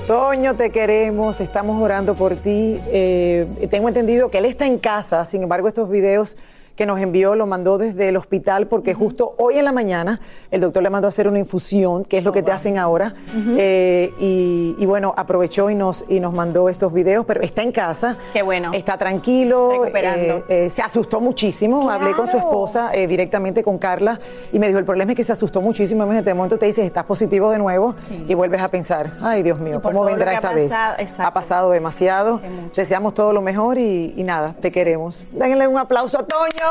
Toño, 0.07 0.55
te 0.55 0.71
queremos, 0.71 1.41
estamos 1.41 1.83
orando 1.83 2.15
por 2.15 2.37
ti. 2.37 2.81
Eh, 2.93 3.67
tengo 3.69 3.89
entendido 3.89 4.31
que 4.31 4.39
él 4.39 4.45
está 4.45 4.65
en 4.65 4.79
casa, 4.79 5.25
sin 5.25 5.43
embargo, 5.43 5.67
estos 5.67 5.91
videos 5.91 6.37
que 6.77 6.87
nos 6.87 7.01
envió, 7.01 7.35
lo 7.35 7.47
mandó 7.47 7.79
desde 7.79 8.09
el 8.11 8.17
hospital 8.17 8.67
porque 8.67 8.95
justo 8.95 9.35
hoy 9.39 9.59
en 9.59 9.65
la 9.65 9.73
mañana 9.73 10.21
el 10.51 10.61
doctor 10.61 10.83
le 10.83 10.91
mandó 10.91 11.07
a 11.07 11.11
hacer 11.11 11.27
una 11.27 11.39
infusión, 11.39 12.05
que 12.05 12.19
es 12.19 12.25
lo 12.25 12.33
que 12.33 12.43
te 12.43 12.53
hacen 12.53 12.79
ahora. 12.79 13.15
Eh, 13.57 14.13
y, 14.19 14.77
y 14.79 14.87
bueno, 14.87 15.15
aprovechó 15.17 15.71
y 15.71 15.75
nos, 15.75 16.05
y 16.09 16.21
nos 16.21 16.35
mandó 16.35 16.69
estos 16.69 16.93
videos, 16.93 17.25
pero 17.27 17.41
está 17.41 17.63
en 17.63 17.73
casa. 17.73 18.17
Qué 18.33 18.43
bueno. 18.43 18.73
Está 18.75 18.99
tranquilo. 18.99 19.87
Eh, 19.87 20.45
eh, 20.49 20.69
se 20.71 20.83
asustó 20.83 21.21
muchísimo. 21.21 21.91
Hablé 21.91 22.13
con 22.13 22.31
su 22.31 22.37
esposa 22.37 22.91
directamente 23.09 23.63
con 23.63 23.79
Carla 23.79 24.21
y 24.53 24.59
me 24.59 24.67
dijo, 24.67 24.79
el 24.79 24.85
problema 24.85 25.13
es 25.13 25.17
que 25.17 25.25
se 25.25 25.33
asustó 25.33 25.61
muchísimo. 25.61 26.05
Imagínate, 26.05 26.31
de 26.31 26.35
momento 26.35 26.59
te 26.59 26.67
dices, 26.67 26.85
estás 26.85 27.05
positivo 27.05 27.51
de 27.51 27.59
nuevo 27.59 27.95
y 28.29 28.35
vuelves 28.35 28.61
a 28.61 28.69
pensar, 28.69 29.15
ay 29.23 29.43
Dios 29.43 29.59
mío, 29.59 29.81
¿cómo 29.83 30.05
vendrá 30.05 30.35
esta 30.35 30.53
vez? 30.53 30.71
pasado. 30.71 30.97
Ha 31.27 31.33
pasado 31.33 31.71
demasiado. 31.71 32.41
Deseamos 32.75 33.15
todo 33.15 33.33
lo 33.33 33.41
mejor 33.41 33.79
y, 33.79 34.13
y 34.17 34.23
nada, 34.25 34.55
te 34.61 34.71
queremos. 34.71 35.27
Denle 35.33 35.67
un 35.67 35.79
aplauso 35.79 36.19
a 36.19 36.27
Toño. 36.27 36.66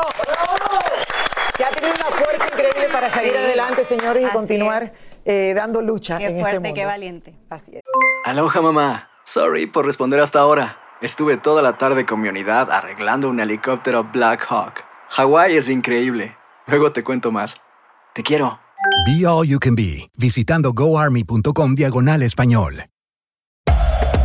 Que 1.56 1.64
ha 1.64 1.70
tenido 1.70 1.94
una 1.94 2.16
fuerza 2.16 2.46
increíble 2.48 2.88
para 2.92 3.10
seguir 3.10 3.32
Sí. 3.32 3.38
adelante, 3.38 3.84
señores, 3.84 4.22
y 4.22 4.26
Así 4.26 4.34
continuar 4.34 4.92
eh, 5.24 5.52
dando 5.56 5.80
lucha 5.82 6.18
Qué 6.18 6.26
en 6.26 6.32
fuerte, 6.40 6.56
este 6.56 6.60
mundo. 6.68 6.74
qué 6.74 6.84
valiente. 6.84 7.34
Así 7.50 7.76
es. 7.76 7.82
Aloha 8.24 8.60
mamá. 8.60 9.10
Sorry 9.24 9.66
por 9.66 9.84
responder 9.86 10.20
hasta 10.20 10.38
ahora. 10.40 10.78
Estuve 11.00 11.36
toda 11.36 11.62
la 11.62 11.76
tarde 11.78 12.06
con 12.06 12.20
mi 12.20 12.28
unidad 12.28 12.70
arreglando 12.70 13.28
un 13.28 13.40
helicóptero 13.40 14.04
Black 14.04 14.46
Hawk. 14.48 14.84
Hawái 15.10 15.56
es 15.56 15.68
increíble. 15.68 16.36
Luego 16.66 16.92
te 16.92 17.02
cuento 17.04 17.30
más. 17.32 17.56
Te 18.14 18.22
quiero. 18.22 18.58
Be 19.06 19.26
All 19.26 19.46
You 19.46 19.58
Can 19.58 19.74
Be, 19.74 20.10
visitando 20.16 20.72
goarmy.com 20.72 21.74
diagonal 21.74 22.22
español. 22.22 22.84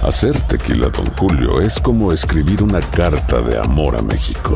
Hacer 0.03 0.39
tequila, 0.41 0.89
Don 0.89 1.05
Julio, 1.15 1.61
es 1.61 1.79
como 1.79 2.11
escribir 2.11 2.63
una 2.63 2.81
carta 2.81 3.41
de 3.41 3.59
amor 3.59 3.95
a 3.95 4.01
México. 4.01 4.55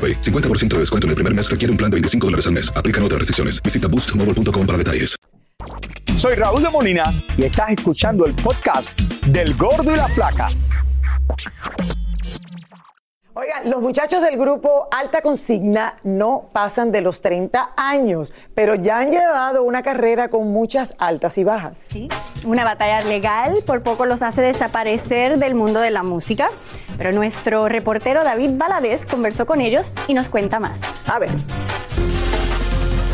AroPay. 0.01 0.21
50% 0.21 0.69
de 0.69 0.79
descuento 0.79 1.05
en 1.05 1.09
el 1.09 1.15
primer 1.15 1.35
mes 1.35 1.49
requiere 1.49 1.71
un 1.71 1.77
plan 1.77 1.91
de 1.91 1.95
25 1.95 2.27
dólares 2.27 2.47
al 2.47 2.53
mes. 2.53 2.73
Aplican 2.75 3.03
otras 3.03 3.19
restricciones. 3.19 3.61
Visita 3.61 3.87
boostmobile.com 3.87 4.65
para 4.65 4.77
detalles. 4.77 5.15
Soy 6.17 6.35
Raúl 6.35 6.61
de 6.61 6.69
Molina 6.69 7.03
y 7.37 7.43
estás 7.43 7.71
escuchando 7.71 8.25
el 8.25 8.33
podcast 8.33 8.99
del 9.27 9.55
Gordo 9.55 9.91
y 9.93 9.95
la 9.95 10.07
Flaca. 10.09 10.49
Oigan, 13.33 13.69
los 13.69 13.81
muchachos 13.81 14.21
del 14.21 14.37
grupo 14.37 14.89
Alta 14.91 15.21
Consigna 15.21 15.95
no 16.03 16.49
pasan 16.51 16.91
de 16.91 16.99
los 16.99 17.21
30 17.21 17.71
años, 17.77 18.33
pero 18.53 18.75
ya 18.75 18.99
han 18.99 19.09
llevado 19.09 19.63
una 19.63 19.81
carrera 19.81 20.27
con 20.27 20.51
muchas 20.51 20.95
altas 20.97 21.37
y 21.37 21.45
bajas. 21.45 21.77
Sí, 21.77 22.09
una 22.43 22.65
batalla 22.65 22.99
legal 22.99 23.63
por 23.65 23.83
poco 23.83 24.05
los 24.05 24.21
hace 24.21 24.41
desaparecer 24.41 25.37
del 25.37 25.55
mundo 25.55 25.79
de 25.79 25.91
la 25.91 26.03
música, 26.03 26.49
pero 26.97 27.13
nuestro 27.13 27.69
reportero 27.69 28.25
David 28.25 28.51
Valadez 28.55 29.05
conversó 29.05 29.45
con 29.45 29.61
ellos 29.61 29.93
y 30.09 30.13
nos 30.13 30.27
cuenta 30.27 30.59
más. 30.59 30.77
A 31.07 31.17
ver. 31.17 31.29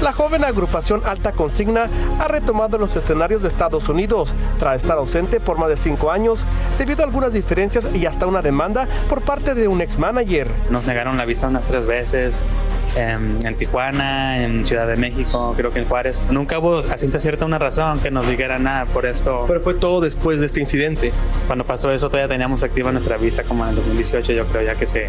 La 0.01 0.13
joven 0.13 0.43
agrupación 0.43 1.01
Alta 1.05 1.31
Consigna 1.31 1.89
ha 2.19 2.27
retomado 2.27 2.77
los 2.77 2.95
escenarios 2.95 3.41
de 3.41 3.47
Estados 3.47 3.89
Unidos 3.89 4.35
tras 4.59 4.77
estar 4.77 4.95
ausente 4.95 5.39
por 5.39 5.57
más 5.57 5.69
de 5.69 5.77
cinco 5.77 6.11
años 6.11 6.45
debido 6.77 7.01
a 7.01 7.05
algunas 7.05 7.33
diferencias 7.33 7.87
y 7.95 8.05
hasta 8.05 8.27
una 8.27 8.43
demanda 8.43 8.87
por 9.09 9.23
parte 9.23 9.55
de 9.55 9.67
un 9.67 9.81
ex 9.81 9.97
manager. 9.97 10.51
Nos 10.69 10.85
negaron 10.85 11.17
la 11.17 11.25
visa 11.25 11.47
unas 11.47 11.65
tres 11.65 11.87
veces 11.87 12.47
em, 12.95 13.39
en 13.43 13.57
Tijuana, 13.57 14.43
en 14.43 14.67
Ciudad 14.67 14.85
de 14.85 14.97
México, 14.97 15.55
creo 15.57 15.71
que 15.71 15.79
en 15.79 15.87
Juárez. 15.87 16.27
Nunca 16.29 16.59
hubo 16.59 16.77
a 16.77 16.97
ciencia 16.97 17.19
cierta 17.19 17.45
una 17.45 17.57
razón 17.57 17.99
que 17.99 18.11
nos 18.11 18.27
dijera 18.27 18.59
nada 18.59 18.85
por 18.85 19.07
esto. 19.07 19.45
Pero 19.47 19.61
fue 19.61 19.73
todo 19.73 19.99
después 19.99 20.39
de 20.39 20.45
este 20.45 20.59
incidente. 20.59 21.11
Cuando 21.47 21.65
pasó 21.65 21.91
eso 21.91 22.07
todavía 22.09 22.29
teníamos 22.29 22.61
activa 22.61 22.91
nuestra 22.91 23.17
visa 23.17 23.41
como 23.43 23.63
en 23.63 23.71
el 23.71 23.75
2018 23.77 24.33
yo 24.33 24.45
creo 24.45 24.61
ya 24.61 24.75
que 24.75 24.85
se, 24.85 25.07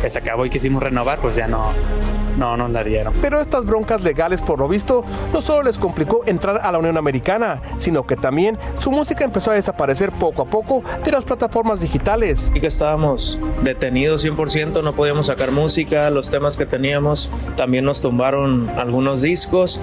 que 0.00 0.10
se 0.10 0.18
acabó 0.18 0.46
y 0.46 0.50
quisimos 0.50 0.82
renovar 0.82 1.20
pues 1.20 1.34
ya 1.36 1.48
no, 1.48 1.72
no 2.38 2.56
nos 2.56 2.70
la 2.70 2.84
dieron. 2.84 3.12
Pero 3.20 3.40
estas 3.40 3.66
broncas 3.66 4.02
legales, 4.02 4.40
por 4.40 4.58
lo 4.60 4.68
visto, 4.68 5.04
no 5.32 5.40
solo 5.40 5.64
les 5.64 5.78
complicó 5.78 6.20
entrar 6.26 6.60
a 6.62 6.72
la 6.72 6.78
Unión 6.78 6.96
Americana, 6.96 7.60
sino 7.76 8.06
que 8.06 8.16
también 8.16 8.56
su 8.78 8.90
música 8.90 9.24
empezó 9.24 9.50
a 9.50 9.54
desaparecer 9.54 10.12
poco 10.12 10.42
a 10.42 10.44
poco 10.46 10.82
de 11.04 11.10
las 11.10 11.24
plataformas 11.24 11.80
digitales. 11.80 12.50
Y 12.54 12.60
que 12.60 12.68
estábamos 12.68 13.40
detenidos 13.62 14.24
100%, 14.24 14.82
no 14.82 14.94
podíamos 14.94 15.26
sacar 15.26 15.50
música, 15.50 16.08
los 16.10 16.30
temas 16.30 16.56
que 16.56 16.64
teníamos 16.64 17.30
también 17.56 17.84
nos 17.84 18.00
tumbaron 18.00 18.70
algunos 18.76 19.22
discos, 19.22 19.80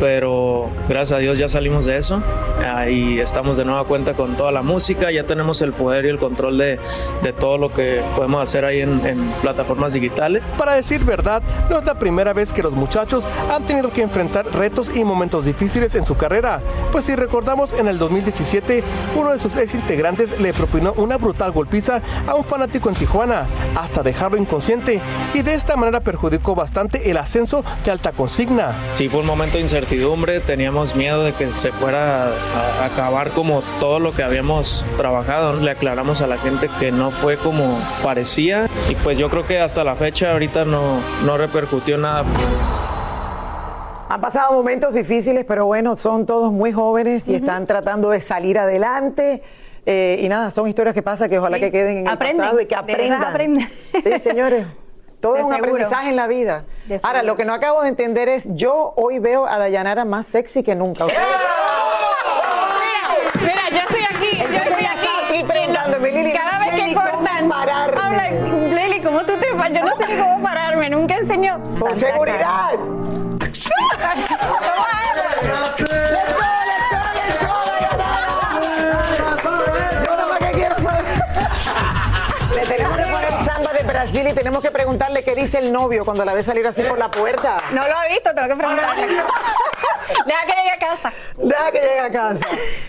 pero 0.00 0.68
gracias 0.88 1.18
a 1.18 1.20
Dios 1.20 1.38
ya 1.38 1.48
salimos 1.48 1.84
de 1.84 1.96
eso 1.98 2.22
y 2.90 3.18
estamos 3.20 3.56
de 3.58 3.64
nueva 3.64 3.84
cuenta 3.84 4.14
con 4.14 4.36
toda 4.36 4.50
la 4.52 4.62
música, 4.62 5.10
ya 5.10 5.24
tenemos 5.24 5.60
el 5.60 5.72
poder 5.72 6.06
y 6.06 6.08
el 6.08 6.18
control 6.18 6.56
de, 6.56 6.78
de 7.22 7.32
todo 7.32 7.58
lo 7.58 7.72
que 7.72 8.02
podemos 8.16 8.42
hacer 8.42 8.64
ahí 8.64 8.80
en, 8.80 9.04
en 9.06 9.30
plataformas 9.42 9.57
digitales. 9.92 10.42
Para 10.56 10.74
decir 10.74 11.04
verdad, 11.04 11.42
no 11.70 11.78
es 11.78 11.84
la 11.84 11.98
primera 11.98 12.32
vez 12.32 12.52
que 12.52 12.62
los 12.62 12.72
muchachos 12.72 13.24
han 13.50 13.66
tenido 13.66 13.90
que 13.92 14.02
enfrentar 14.02 14.46
retos 14.46 14.94
y 14.94 15.04
momentos 15.04 15.44
difíciles 15.44 15.94
en 15.94 16.04
su 16.04 16.16
carrera, 16.16 16.60
pues 16.92 17.04
si 17.04 17.16
recordamos 17.16 17.72
en 17.78 17.88
el 17.88 17.98
2017, 17.98 18.82
uno 19.16 19.30
de 19.30 19.38
sus 19.38 19.56
ex 19.56 19.74
integrantes 19.74 20.40
le 20.40 20.52
propinó 20.52 20.92
una 20.94 21.16
brutal 21.16 21.52
golpiza 21.52 22.00
a 22.26 22.34
un 22.34 22.44
fanático 22.44 22.88
en 22.88 22.94
Tijuana, 22.94 23.46
hasta 23.74 24.02
dejarlo 24.02 24.38
inconsciente, 24.38 25.00
y 25.34 25.42
de 25.42 25.54
esta 25.54 25.76
manera 25.76 26.00
perjudicó 26.00 26.54
bastante 26.54 27.10
el 27.10 27.16
ascenso 27.16 27.64
de 27.84 27.90
alta 27.90 28.12
consigna. 28.12 28.72
Sí, 28.94 29.08
fue 29.08 29.20
un 29.20 29.26
momento 29.26 29.56
de 29.56 29.62
incertidumbre, 29.62 30.40
teníamos 30.40 30.96
miedo 30.96 31.24
de 31.24 31.32
que 31.32 31.50
se 31.50 31.72
fuera 31.72 32.26
a 32.26 32.84
acabar 32.84 33.30
como 33.30 33.62
todo 33.80 34.00
lo 34.00 34.12
que 34.12 34.22
habíamos 34.22 34.84
trabajado. 34.96 35.54
Le 35.54 35.70
aclaramos 35.70 36.20
a 36.20 36.26
la 36.26 36.38
gente 36.38 36.68
que 36.78 36.92
no 36.92 37.10
fue 37.10 37.36
como 37.36 37.78
parecía 38.02 38.68
y 38.88 38.94
pues 38.96 39.18
yo 39.18 39.28
creo 39.28 39.46
que 39.48 39.58
hasta 39.58 39.82
la 39.82 39.94
fecha 39.96 40.32
ahorita 40.32 40.64
no, 40.64 41.00
no 41.24 41.36
repercutió 41.38 41.96
nada. 41.98 42.24
Han 44.10 44.20
pasado 44.20 44.52
momentos 44.52 44.92
difíciles, 44.94 45.44
pero 45.46 45.66
bueno, 45.66 45.96
son 45.96 46.24
todos 46.26 46.52
muy 46.52 46.72
jóvenes 46.72 47.26
y 47.28 47.34
están 47.34 47.66
tratando 47.66 48.10
de 48.10 48.20
salir 48.20 48.58
adelante. 48.58 49.42
Eh, 49.86 50.20
y 50.22 50.28
nada, 50.28 50.50
son 50.50 50.68
historias 50.68 50.94
que 50.94 51.02
pasan 51.02 51.28
que 51.30 51.38
ojalá 51.38 51.56
Sí. 51.56 51.62
que 51.62 51.72
queden 51.72 51.98
en 51.98 52.06
el 52.08 52.18
pasado 52.18 52.60
y 52.60 52.66
que 52.66 52.74
aprendan. 52.74 53.22
aprenden. 53.24 53.70
Sí, 54.04 54.18
señores. 54.20 54.66
Todo 55.20 55.34
De 55.34 55.40
es 55.40 55.46
un 55.46 55.52
seguro. 55.52 55.72
aprendizaje 55.72 56.10
en 56.10 56.16
la 56.16 56.26
vida. 56.28 56.64
Ahora, 57.02 57.22
lo 57.24 57.36
que 57.36 57.44
no 57.44 57.52
acabo 57.52 57.82
de 57.82 57.88
entender 57.88 58.28
es, 58.28 58.44
yo 58.54 58.92
hoy 58.96 59.18
veo 59.18 59.46
a 59.46 59.58
Dayanara 59.58 60.04
más 60.04 60.26
sexy 60.26 60.62
que 60.62 60.74
nunca. 60.76 61.06
¿Ustedes? 61.06 61.26
Mira, 63.40 63.62
yo 63.70 63.78
estoy 63.78 64.02
aquí, 64.16 64.36
yo 64.38 64.58
estoy 64.58 64.84
aquí. 64.84 65.08
Aquí 65.28 65.42
preguntándome, 65.44 66.10
Lili, 66.12 66.32
Cada 66.32 66.52
no 66.52 66.58
vez 66.60 66.70
sé 66.70 66.76
que 66.76 66.84
ni 66.84 66.94
cómo 66.94 67.10
cortan, 67.10 67.48
pararme. 67.48 68.00
hablan, 68.00 68.74
Lili, 68.74 69.00
¿cómo 69.02 69.18
tú 69.20 69.32
te 69.40 69.46
pa- 69.56 69.68
Yo 69.68 69.80
no 69.80 69.96
sé 69.96 70.14
ni 70.14 70.20
cómo 70.20 70.42
pararme, 70.42 70.44
nunca 70.44 70.46
enseño. 70.46 70.46
Con 70.46 70.46
tanta 70.46 70.46
seguridad. 70.46 70.46
Yo 70.46 70.46
nada 70.46 70.46
más 70.46 70.46
que 70.46 70.46
quiero 70.46 70.46
saber. 70.46 70.76
Le 70.76 70.86
tenemos 70.86 70.87
que 82.96 83.02
poner 83.02 83.30
samba 83.44 83.72
de 83.72 83.82
Brasil 83.84 84.14
Lili, 84.18 84.32
tenemos 84.32 84.62
que 84.62 84.70
preguntarle 84.70 85.22
qué 85.22 85.34
dice 85.34 85.58
el 85.58 85.72
novio 85.72 86.04
cuando 86.04 86.24
la 86.24 86.34
ve 86.34 86.42
salir 86.42 86.66
así 86.66 86.82
por 86.82 86.98
la 86.98 87.10
puerta. 87.10 87.58
No 87.72 87.82
lo 87.82 88.02
he 88.02 88.12
visto, 88.12 88.34
tengo 88.34 88.48
que 88.48 88.56
preguntarle. 88.56 89.06
Deja 90.26 90.46
que 90.46 90.52
llegue 90.52 90.70
a 90.70 90.78
casa. 90.78 91.12
Deja 91.36 91.70
que 91.70 91.80
llegue 91.80 92.00
a 92.00 92.10
casa. 92.10 92.46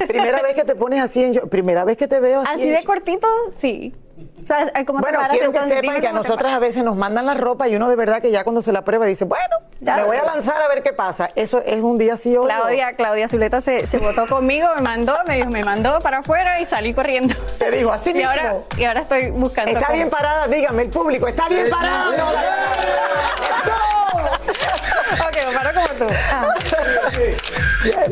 Primera 0.08 0.42
vez 0.42 0.54
que 0.56 0.64
te 0.64 0.76
pones 0.76 1.02
así, 1.02 1.24
en, 1.24 1.50
primera 1.50 1.86
vez 1.86 1.98
que 1.98 2.08
te 2.08 2.20
veo 2.20 2.42
así. 2.42 2.52
Así 2.54 2.70
de 2.70 2.84
cortito, 2.84 3.28
sí. 3.60 3.94
O 4.44 4.48
sea, 4.48 4.72
como 4.86 5.00
Bueno, 5.00 5.20
quiero 5.30 5.52
que 5.52 5.62
sepan 5.64 6.02
que 6.02 6.08
a 6.08 6.12
nosotras 6.12 6.54
a 6.54 6.60
veces 6.60 6.84
nos 6.84 6.96
mandan 6.96 7.26
la 7.26 7.34
ropa 7.36 7.68
y 7.68 7.76
uno 7.76 7.90
de 7.90 7.96
verdad 7.96 8.22
que 8.22 8.32
ya 8.32 8.44
cuando 8.44 8.62
se 8.62 8.72
la 8.72 8.84
prueba 8.84 9.06
dice, 9.06 9.26
bueno, 9.26 9.58
Ya. 9.80 9.98
me 9.98 10.04
voy 10.06 10.18
a 10.18 10.24
lanzar 10.24 10.62
a 10.62 10.68
ver 10.68 10.82
qué 10.84 10.92
pasa. 10.94 11.30
Eso 11.36 11.62
es 11.66 11.82
un 11.82 11.98
día 11.98 12.18
sí 12.18 12.36
o 12.36 12.44
Claudia, 12.44 12.94
Claudia 12.96 13.28
Zuleta 13.28 13.62
se, 13.62 13.86
se 13.88 13.98
votó 14.00 14.28
conmigo, 14.28 14.68
me 14.76 14.82
mandó, 14.82 15.16
me 15.28 15.36
dijo, 15.38 15.50
me 15.52 15.64
mandó 15.64 16.00
para 16.00 16.20
afuera 16.20 16.60
y 16.62 16.66
salí 16.66 16.94
corriendo. 16.94 17.36
Te 17.58 17.70
dijo, 17.72 17.92
así 17.92 18.10
y 18.12 18.14
mismo. 18.16 18.30
ahora, 18.30 18.56
y 18.78 18.84
ahora 18.86 19.02
estoy 19.02 19.30
buscando. 19.32 19.72
Está 19.72 19.86
cómo. 19.88 19.98
bien 19.98 20.10
parada, 20.10 20.48
dígame, 20.48 20.82
el 20.84 20.90
público, 20.90 21.28
está 21.28 21.48
bien 21.48 21.70
parada. 21.70 22.10
ok, 25.28 25.38
me 25.48 25.54
paro 25.58 25.70
como 25.74 25.88
tú. 26.08 26.14
Ah. 26.32 26.54
Bella, 27.84 28.06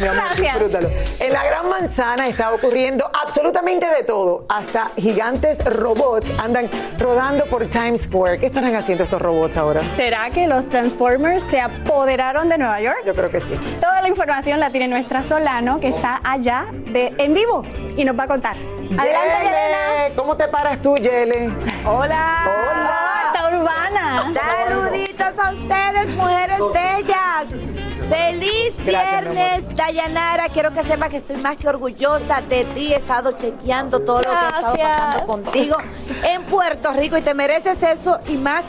mi 0.00 0.06
amor, 0.08 0.22
Gracias. 0.26 0.54
disfrútalo. 0.54 0.88
En 1.20 1.32
la 1.32 1.44
Gran 1.44 1.68
Manzana 1.68 2.26
está 2.28 2.52
ocurriendo 2.52 3.10
absolutamente 3.22 3.86
de 3.86 4.02
todo. 4.04 4.44
Hasta 4.48 4.90
gigantes 4.96 5.62
robots 5.64 6.30
andan 6.38 6.68
rodando 6.98 7.44
por 7.46 7.68
Times 7.68 8.02
Square. 8.02 8.38
¿Qué 8.38 8.46
estarán 8.46 8.74
haciendo 8.74 9.04
estos 9.04 9.20
robots 9.20 9.56
ahora? 9.56 9.82
¿Será 9.96 10.30
que 10.30 10.46
los 10.46 10.68
Transformers 10.68 11.44
se 11.50 11.60
apoderaron 11.60 12.48
de 12.48 12.58
Nueva 12.58 12.80
York? 12.80 12.98
Yo 13.04 13.14
creo 13.14 13.30
que 13.30 13.40
sí. 13.40 13.54
Toda 13.80 14.00
la 14.02 14.08
información 14.08 14.58
la 14.60 14.70
tiene 14.70 14.88
nuestra 14.88 15.22
Solano, 15.22 15.80
que 15.80 15.88
está 15.88 16.20
allá 16.24 16.66
de, 16.72 17.14
en 17.18 17.34
vivo 17.34 17.64
y 17.96 18.04
nos 18.04 18.18
va 18.18 18.24
a 18.24 18.28
contar. 18.28 18.56
Adelante, 18.56 19.44
Yelena. 19.44 20.04
Yele, 20.04 20.14
¿cómo 20.16 20.36
te 20.36 20.48
paras 20.48 20.80
tú, 20.82 20.96
Yele? 20.96 21.50
Hola. 21.86 22.44
Hola. 22.44 23.22
Está 23.26 23.56
urbana. 23.56 24.32
Saluditos 24.34 25.38
a 25.38 25.52
ustedes, 25.52 26.14
mujeres 26.16 26.58
bellas. 26.72 27.79
Feliz 28.10 28.74
Gracias, 28.84 29.22
viernes, 29.22 29.76
Dayanara. 29.76 30.48
Quiero 30.48 30.72
que 30.72 30.82
sepas 30.82 31.10
que 31.10 31.18
estoy 31.18 31.36
más 31.36 31.56
que 31.56 31.68
orgullosa 31.68 32.40
de 32.40 32.64
ti. 32.64 32.92
He 32.92 32.96
estado 32.96 33.32
chequeando 33.36 34.00
todo 34.00 34.22
lo 34.22 34.30
que 34.30 34.36
ha 34.36 34.48
estado 34.48 34.74
pasando 34.74 35.26
contigo 35.26 35.76
en 36.24 36.42
Puerto 36.42 36.92
Rico 36.92 37.16
y 37.16 37.22
te 37.22 37.34
mereces 37.34 37.80
eso 37.84 38.18
y 38.26 38.36
más. 38.36 38.64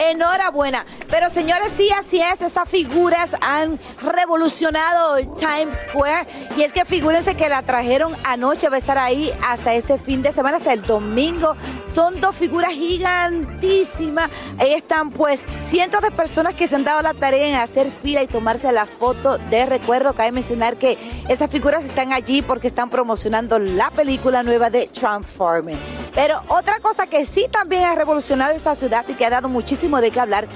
Enhorabuena. 0.00 0.86
Pero 1.10 1.28
señores, 1.28 1.72
sí, 1.76 1.90
así 1.90 2.20
es. 2.20 2.40
Estas 2.40 2.68
figuras 2.68 3.36
han 3.40 3.78
revolucionado 4.00 5.16
Times 5.34 5.84
Square. 5.88 6.26
Y 6.56 6.62
es 6.62 6.72
que 6.72 6.84
figúrense 6.84 7.34
que 7.36 7.48
la 7.48 7.62
trajeron 7.62 8.16
anoche, 8.24 8.68
va 8.68 8.76
a 8.76 8.78
estar 8.78 8.96
ahí 8.96 9.30
hasta 9.46 9.74
este 9.74 9.98
fin 9.98 10.22
de 10.22 10.32
semana, 10.32 10.56
hasta 10.56 10.72
el 10.72 10.82
domingo. 10.82 11.54
Son 11.84 12.20
dos 12.20 12.34
figuras 12.34 12.72
gigantísimas. 12.72 14.30
Ahí 14.58 14.72
están 14.72 15.10
pues 15.10 15.44
cientos 15.62 16.00
de 16.00 16.10
personas 16.10 16.54
que 16.54 16.66
se 16.66 16.76
han 16.76 16.84
dado 16.84 17.02
la 17.02 17.14
tarea 17.14 17.48
en 17.48 17.56
hacer 17.56 17.90
fila 17.90 18.22
y 18.22 18.26
tomarse 18.26 18.70
la 18.72 18.86
foto 18.86 19.36
de 19.36 19.66
recuerdo. 19.66 20.14
Cabe 20.14 20.32
mencionar 20.32 20.76
que 20.76 20.96
esas 21.28 21.50
figuras 21.50 21.84
están 21.84 22.12
allí 22.12 22.42
porque 22.42 22.68
están 22.68 22.88
promocionando 22.88 23.58
la 23.58 23.90
película 23.90 24.42
nueva 24.42 24.70
de 24.70 24.86
Transforming. 24.88 25.78
Pero 26.14 26.42
otra 26.48 26.80
cosa 26.80 27.06
que 27.06 27.24
sí 27.24 27.46
también 27.50 27.84
ha 27.84 27.94
revolucionado 27.94 28.52
esta 28.54 28.74
ciudad 28.74 29.04
y 29.08 29.14
que 29.14 29.24
ha 29.24 29.30
dado 29.30 29.48
muchísimo 29.48 30.00
de 30.00 30.10
qué 30.10 30.20
hablar 30.20 30.48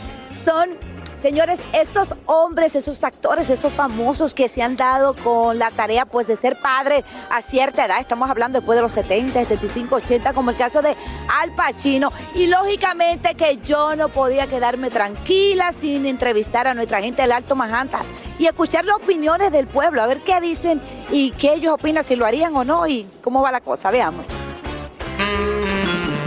son 0.45 0.77
Señores, 1.25 1.59
estos 1.73 2.15
hombres, 2.27 2.75
esos 2.75 3.03
actores, 3.03 3.49
esos 3.49 3.73
famosos 3.73 4.35
que 4.35 4.47
se 4.47 4.61
han 4.61 4.77
dado 4.77 5.17
con 5.17 5.59
la 5.59 5.71
tarea 5.71 6.05
pues 6.05 6.27
de 6.27 6.37
ser 6.37 6.61
padre 6.61 7.03
a 7.31 7.41
cierta 7.41 7.87
edad, 7.87 7.99
estamos 7.99 8.29
hablando 8.29 8.59
después 8.59 8.77
de 8.77 8.83
los 8.83 8.93
70, 8.93 9.41
75, 9.41 9.95
80, 9.95 10.35
como 10.35 10.51
el 10.51 10.57
caso 10.59 10.83
de 10.83 10.95
Al 11.41 11.55
Pacino, 11.55 12.13
y 12.35 12.47
lógicamente 12.47 13.37
que 13.37 13.57
yo 13.57 13.97
no 13.97 14.11
podía 14.11 14.49
quedarme 14.49 14.91
tranquila 14.91 15.73
sin 15.73 16.05
entrevistar 16.05 16.67
a 16.67 16.75
nuestra 16.75 17.01
gente 17.01 17.23
del 17.23 17.33
Alto 17.33 17.57
Manhattan 17.57 18.05
y 18.39 18.45
escuchar 18.45 18.85
las 18.85 18.97
opiniones 18.97 19.51
del 19.51 19.67
pueblo, 19.67 20.03
a 20.03 20.07
ver 20.07 20.21
qué 20.21 20.43
dicen 20.43 20.83
y 21.11 21.31
qué 21.31 21.55
ellos 21.55 21.73
opinan, 21.73 22.05
si 22.05 22.17
lo 22.17 22.27
harían 22.27 22.55
o 22.55 22.65
no 22.65 22.87
y 22.87 23.07
cómo 23.23 23.41
va 23.41 23.51
la 23.51 23.63
cosa, 23.63 23.91
veamos. 23.91 24.27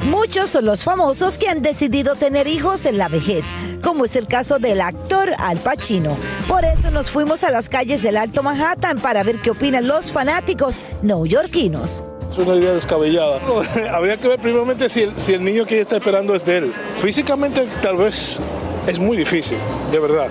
Muchos 0.10 0.50
son 0.50 0.66
los 0.66 0.84
famosos 0.84 1.38
que 1.38 1.50
han 1.50 1.62
decidido 1.62 2.16
tener 2.16 2.48
hijos 2.48 2.86
en 2.86 2.98
la 2.98 3.08
vejez, 3.08 3.46
como 3.82 4.06
es 4.06 4.16
el 4.16 4.28
caso 4.28 4.60
del 4.60 4.82
actor 4.82 5.32
Al 5.38 5.58
Pacino. 5.58 6.18
Por 6.48 6.66
eso 6.66 6.92
nos 6.92 7.10
fuimos 7.10 7.44
a 7.44 7.52
las 7.52 7.70
calles 7.70 8.04
del 8.04 8.18
Alto 8.18 8.44
Manhattan 8.44 9.00
para 9.00 9.24
ver 9.24 9.40
qué 9.40 9.52
opinan 9.52 9.88
los 9.88 10.12
fanáticos 10.12 10.82
neoyorquinos. 11.02 12.04
Es 12.32 12.38
una 12.38 12.56
idea 12.56 12.74
descabellada. 12.74 13.40
Habría 13.94 14.18
que 14.18 14.28
ver 14.28 14.40
primeramente 14.40 14.90
si 14.90 15.04
el, 15.04 15.20
si 15.20 15.34
el 15.34 15.44
niño 15.44 15.66
que 15.66 15.76
ella 15.76 15.84
está 15.84 15.98
esperando 15.98 16.36
es 16.36 16.44
de 16.46 16.58
él. 16.58 16.74
Físicamente 17.02 17.68
tal 17.82 17.98
vez 17.98 18.40
es 18.88 19.00
muy 19.00 19.18
difícil, 19.18 19.58
de 19.92 20.00
verdad. 20.00 20.28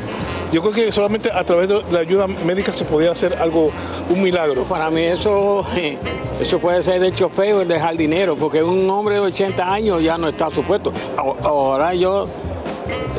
Yo 0.53 0.63
creo 0.63 0.73
que 0.73 0.93
solamente 0.93 1.31
a 1.31 1.43
través 1.45 1.69
de 1.69 1.83
la 1.91 1.99
ayuda 1.99 2.27
médica 2.27 2.73
se 2.73 2.85
podía 2.85 3.11
hacer 3.11 3.35
algo, 3.35 3.71
un 4.09 4.23
milagro. 4.23 4.65
Para 4.65 4.91
mí 4.91 5.03
eso, 5.03 5.65
eso 6.41 6.59
puede 6.59 6.83
ser 6.83 7.01
del 7.01 7.15
chofer 7.15 7.55
o 7.55 7.65
del 7.65 7.79
jardinero, 7.79 8.37
porque 8.37 8.63
un 8.63 8.89
hombre 8.91 9.17
de 9.17 9.21
80 9.21 9.73
años 9.73 10.03
ya 10.03 10.19
no 10.19 10.29
está 10.29 10.51
supuesto. 10.51 10.93
Ahora 11.17 11.95
yo 11.95 12.27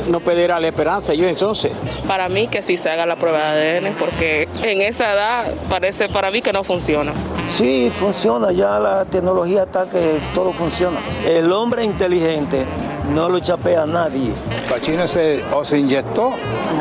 no 0.09 0.19
perderá 0.19 0.59
la 0.59 0.67
esperanza, 0.67 1.13
yo 1.13 1.27
entonces. 1.27 1.71
Para 2.07 2.29
mí 2.29 2.47
que 2.47 2.61
sí 2.61 2.77
se 2.77 2.89
haga 2.89 3.05
la 3.05 3.17
prueba 3.17 3.53
de 3.53 3.77
ADN 3.77 3.93
porque 3.95 4.47
en 4.63 4.81
esa 4.81 5.13
edad 5.13 5.45
parece 5.69 6.09
para 6.09 6.31
mí 6.31 6.41
que 6.41 6.53
no 6.53 6.63
funciona. 6.63 7.13
Sí, 7.49 7.91
funciona, 7.93 8.51
ya 8.51 8.79
la 8.79 9.05
tecnología 9.05 9.63
está 9.63 9.89
que 9.89 10.19
todo 10.33 10.51
funciona. 10.53 10.99
El 11.25 11.51
hombre 11.51 11.83
inteligente 11.83 12.65
no 13.13 13.29
lo 13.29 13.39
chapea 13.39 13.83
a 13.83 13.85
nadie. 13.85 14.33
Pachino 14.69 15.07
se, 15.07 15.43
o 15.53 15.63
se 15.63 15.79
inyectó 15.79 16.33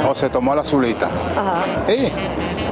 o 0.08 0.14
se 0.14 0.28
tomó 0.28 0.54
la 0.54 0.62
azulita. 0.62 1.08
Sí, 1.86 2.08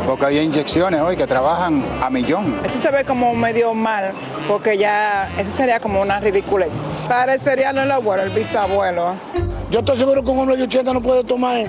porque 0.06 0.26
hay 0.26 0.38
inyecciones 0.38 1.00
hoy 1.00 1.16
que 1.16 1.26
trabajan 1.26 1.82
a 2.02 2.10
millón. 2.10 2.60
Eso 2.64 2.78
se 2.78 2.90
ve 2.90 3.04
como 3.04 3.34
medio 3.34 3.74
mal, 3.74 4.12
porque 4.48 4.76
ya 4.76 5.28
eso 5.38 5.50
sería 5.50 5.80
como 5.80 6.00
una 6.00 6.20
ridiculez. 6.20 6.72
Parecería 7.08 7.72
no 7.72 7.82
el 7.82 7.90
abuelo, 7.90 8.22
el 8.22 8.30
bisabuelo. 8.30 9.14
Yo 9.70 9.80
estoy 9.80 9.98
seguro 9.98 10.22
que 10.22 10.30
un 10.30 10.38
hombre 10.38 10.56
de 10.56 10.64
80 10.64 10.92
no 10.92 11.00
puede 11.00 11.24
tomar 11.24 11.64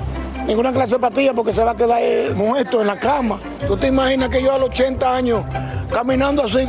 ninguna 0.45 0.71
clase 0.71 0.95
de 0.95 0.99
pastilla 0.99 1.33
porque 1.33 1.53
se 1.53 1.63
va 1.63 1.71
a 1.71 1.75
quedar 1.75 1.99
eh, 2.01 2.31
muerto 2.35 2.81
en 2.81 2.87
la 2.87 2.99
cama. 2.99 3.39
¿Tú 3.67 3.77
te 3.77 3.87
imaginas 3.87 4.29
que 4.29 4.41
yo 4.41 4.53
a 4.53 4.57
los 4.59 4.69
80 4.69 5.15
años, 5.15 5.43
caminando 5.91 6.43
así, 6.43 6.67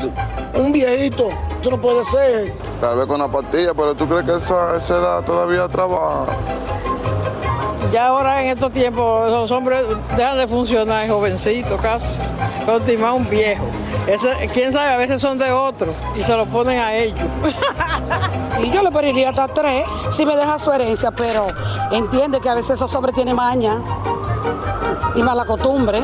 un 0.54 0.72
viejito? 0.72 1.28
Eso 1.60 1.70
no 1.70 1.80
puede 1.80 2.04
ser. 2.04 2.52
Tal 2.80 2.96
vez 2.96 3.06
con 3.06 3.18
la 3.18 3.28
pastilla, 3.28 3.72
pero 3.74 3.94
¿tú 3.94 4.06
crees 4.06 4.24
que 4.24 4.36
esa, 4.36 4.76
esa 4.76 4.96
edad 4.96 5.24
todavía 5.24 5.66
trabaja? 5.66 6.26
Ya 7.92 8.08
ahora 8.08 8.42
en 8.42 8.48
estos 8.48 8.70
tiempos 8.72 9.30
los 9.30 9.50
hombres 9.50 9.84
dejan 10.16 10.38
de 10.38 10.46
funcionar 10.46 11.08
jovencitos 11.08 11.80
casi, 11.80 12.20
continuar 12.66 13.12
un 13.14 13.28
viejo. 13.28 13.64
Ese, 14.06 14.48
quién 14.52 14.72
sabe, 14.72 14.92
a 14.92 14.96
veces 14.96 15.20
son 15.20 15.38
de 15.38 15.50
otro 15.52 15.94
y 16.14 16.22
se 16.22 16.36
lo 16.36 16.46
ponen 16.46 16.78
a 16.78 16.94
ellos. 16.94 17.18
Y 18.62 18.70
yo 18.70 18.82
le 18.82 18.90
pediría 18.90 19.28
hasta 19.28 19.48
tres 19.48 19.84
si 20.08 20.24
me 20.24 20.34
deja 20.34 20.58
su 20.58 20.72
herencia, 20.72 21.10
pero 21.10 21.46
entiende 21.92 22.40
que 22.40 22.48
a 22.48 22.54
veces 22.54 22.70
esos 22.70 22.94
hombres 22.94 23.14
tienen 23.14 23.36
maña 23.36 23.82
y 25.14 25.22
mala 25.22 25.44
costumbre. 25.44 26.02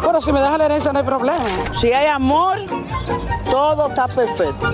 Pero 0.00 0.20
si 0.20 0.32
me 0.32 0.40
deja 0.40 0.58
la 0.58 0.64
herencia 0.66 0.92
no 0.92 0.98
hay 0.98 1.04
problema. 1.04 1.38
Si 1.80 1.92
hay 1.92 2.08
amor, 2.08 2.58
todo 3.48 3.88
está 3.88 4.08
perfecto. 4.08 4.66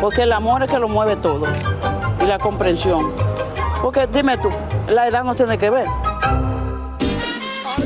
Porque 0.00 0.22
el 0.22 0.32
amor 0.32 0.62
es 0.62 0.70
que 0.70 0.78
lo 0.78 0.88
mueve 0.88 1.16
todo. 1.16 1.46
Y 2.22 2.26
la 2.26 2.38
comprensión. 2.38 3.12
Porque 3.82 4.06
dime 4.06 4.38
tú, 4.38 4.48
la 4.88 5.08
edad 5.08 5.24
no 5.24 5.34
tiene 5.34 5.58
que 5.58 5.70
ver. 5.70 5.86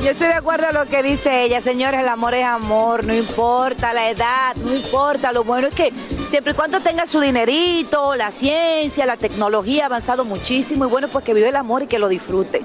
Yo 0.03 0.11
estoy 0.11 0.27
de 0.29 0.35
acuerdo 0.35 0.66
a 0.68 0.72
lo 0.72 0.85
que 0.85 1.03
dice 1.03 1.44
ella, 1.44 1.61
señores, 1.61 2.00
el 2.00 2.09
amor 2.09 2.35
es 2.35 2.44
amor, 2.44 3.05
no 3.05 3.14
importa 3.14 3.94
la 3.94 4.11
edad, 4.11 4.55
no 4.57 4.74
importa, 4.74 5.33
lo 5.33 5.44
bueno 5.44 5.68
es 5.68 5.74
que 5.74 5.94
siempre 6.29 6.53
y 6.53 6.55
cuando 6.55 6.81
tenga 6.81 7.07
su 7.07 7.20
dinerito, 7.20 8.14
la 8.14 8.31
ciencia, 8.31 9.07
la 9.07 9.16
tecnología 9.16 9.85
ha 9.85 9.87
avanzado 9.87 10.27
muchísimo 10.27 10.85
y 10.85 10.88
bueno, 10.88 11.09
pues 11.09 11.24
que 11.24 11.33
vive 11.33 11.48
el 11.48 11.57
amor 11.57 11.85
y 11.85 11.87
que 11.87 11.98
lo 11.98 12.09
disfrute. 12.09 12.62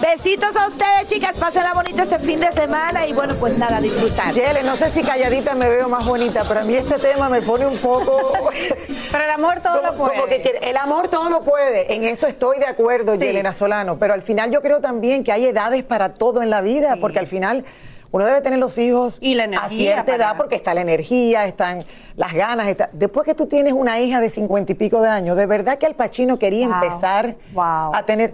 Besitos 0.00 0.54
a 0.56 0.66
ustedes, 0.66 1.06
chicas, 1.06 1.36
pásenla 1.36 1.72
bonita 1.74 2.02
este 2.02 2.18
fin 2.20 2.38
de 2.38 2.52
semana 2.52 3.06
y 3.06 3.12
bueno, 3.12 3.34
pues 3.34 3.58
nada, 3.58 3.80
disfrutar. 3.80 4.32
Yele, 4.32 4.62
no 4.62 4.76
sé 4.76 4.90
si 4.90 5.02
calladita 5.02 5.54
me 5.54 5.68
veo 5.68 5.88
más 5.88 6.04
bonita, 6.06 6.44
pero 6.46 6.60
a 6.60 6.62
mí 6.62 6.74
este 6.74 6.98
tema 6.98 7.28
me 7.28 7.42
pone 7.42 7.66
un 7.66 7.76
poco... 7.78 8.30
pero 9.12 9.24
el 9.24 9.30
amor 9.30 9.60
todo 9.60 9.82
lo 9.82 9.94
puede. 9.96 10.14
Como 10.14 10.26
que 10.28 10.40
quiere- 10.40 10.70
el 10.70 10.76
amor 10.76 11.08
todo 11.08 11.28
lo 11.28 11.40
puede, 11.40 11.92
en 11.94 12.04
eso 12.04 12.28
estoy 12.28 12.58
de 12.60 12.66
acuerdo, 12.66 13.14
Sí. 13.14 13.20
Yelena 13.20 13.52
Solano, 13.52 13.98
pero 13.98 14.14
al 14.14 14.22
final 14.22 14.50
yo 14.52 14.62
creo 14.62 14.80
también 14.80 15.24
que 15.24 15.32
hay 15.32 15.46
edades 15.46 15.82
para 15.82 16.14
todo 16.14 16.42
en 16.42 16.50
la 16.50 16.60
vida, 16.60 16.96
porque 17.00 17.18
al 17.18 17.26
final... 17.26 17.64
Uno 18.10 18.24
debe 18.24 18.40
tener 18.40 18.58
los 18.58 18.78
hijos 18.78 19.18
Y 19.20 19.34
la 19.34 19.44
a 19.60 19.68
cierta 19.68 20.04
para- 20.06 20.16
edad 20.16 20.36
porque 20.38 20.54
está 20.54 20.72
la 20.72 20.80
energía, 20.80 21.44
están 21.44 21.80
las 22.16 22.32
ganas. 22.32 22.66
está- 22.68 22.88
Después 22.94 23.26
que 23.26 23.34
tú 23.34 23.48
tienes 23.48 23.74
una 23.74 24.00
hija 24.00 24.18
de 24.22 24.30
cincuenta 24.30 24.72
y 24.72 24.76
pico 24.76 25.02
de 25.02 25.10
años, 25.10 25.36
de 25.36 25.44
verdad 25.44 25.76
que 25.76 25.84
Al 25.84 25.94
Pacino 25.94 26.38
quería 26.38 26.68
Wow. 26.68 26.74
empezar 26.82 27.36
a 27.54 28.02
tener... 28.06 28.32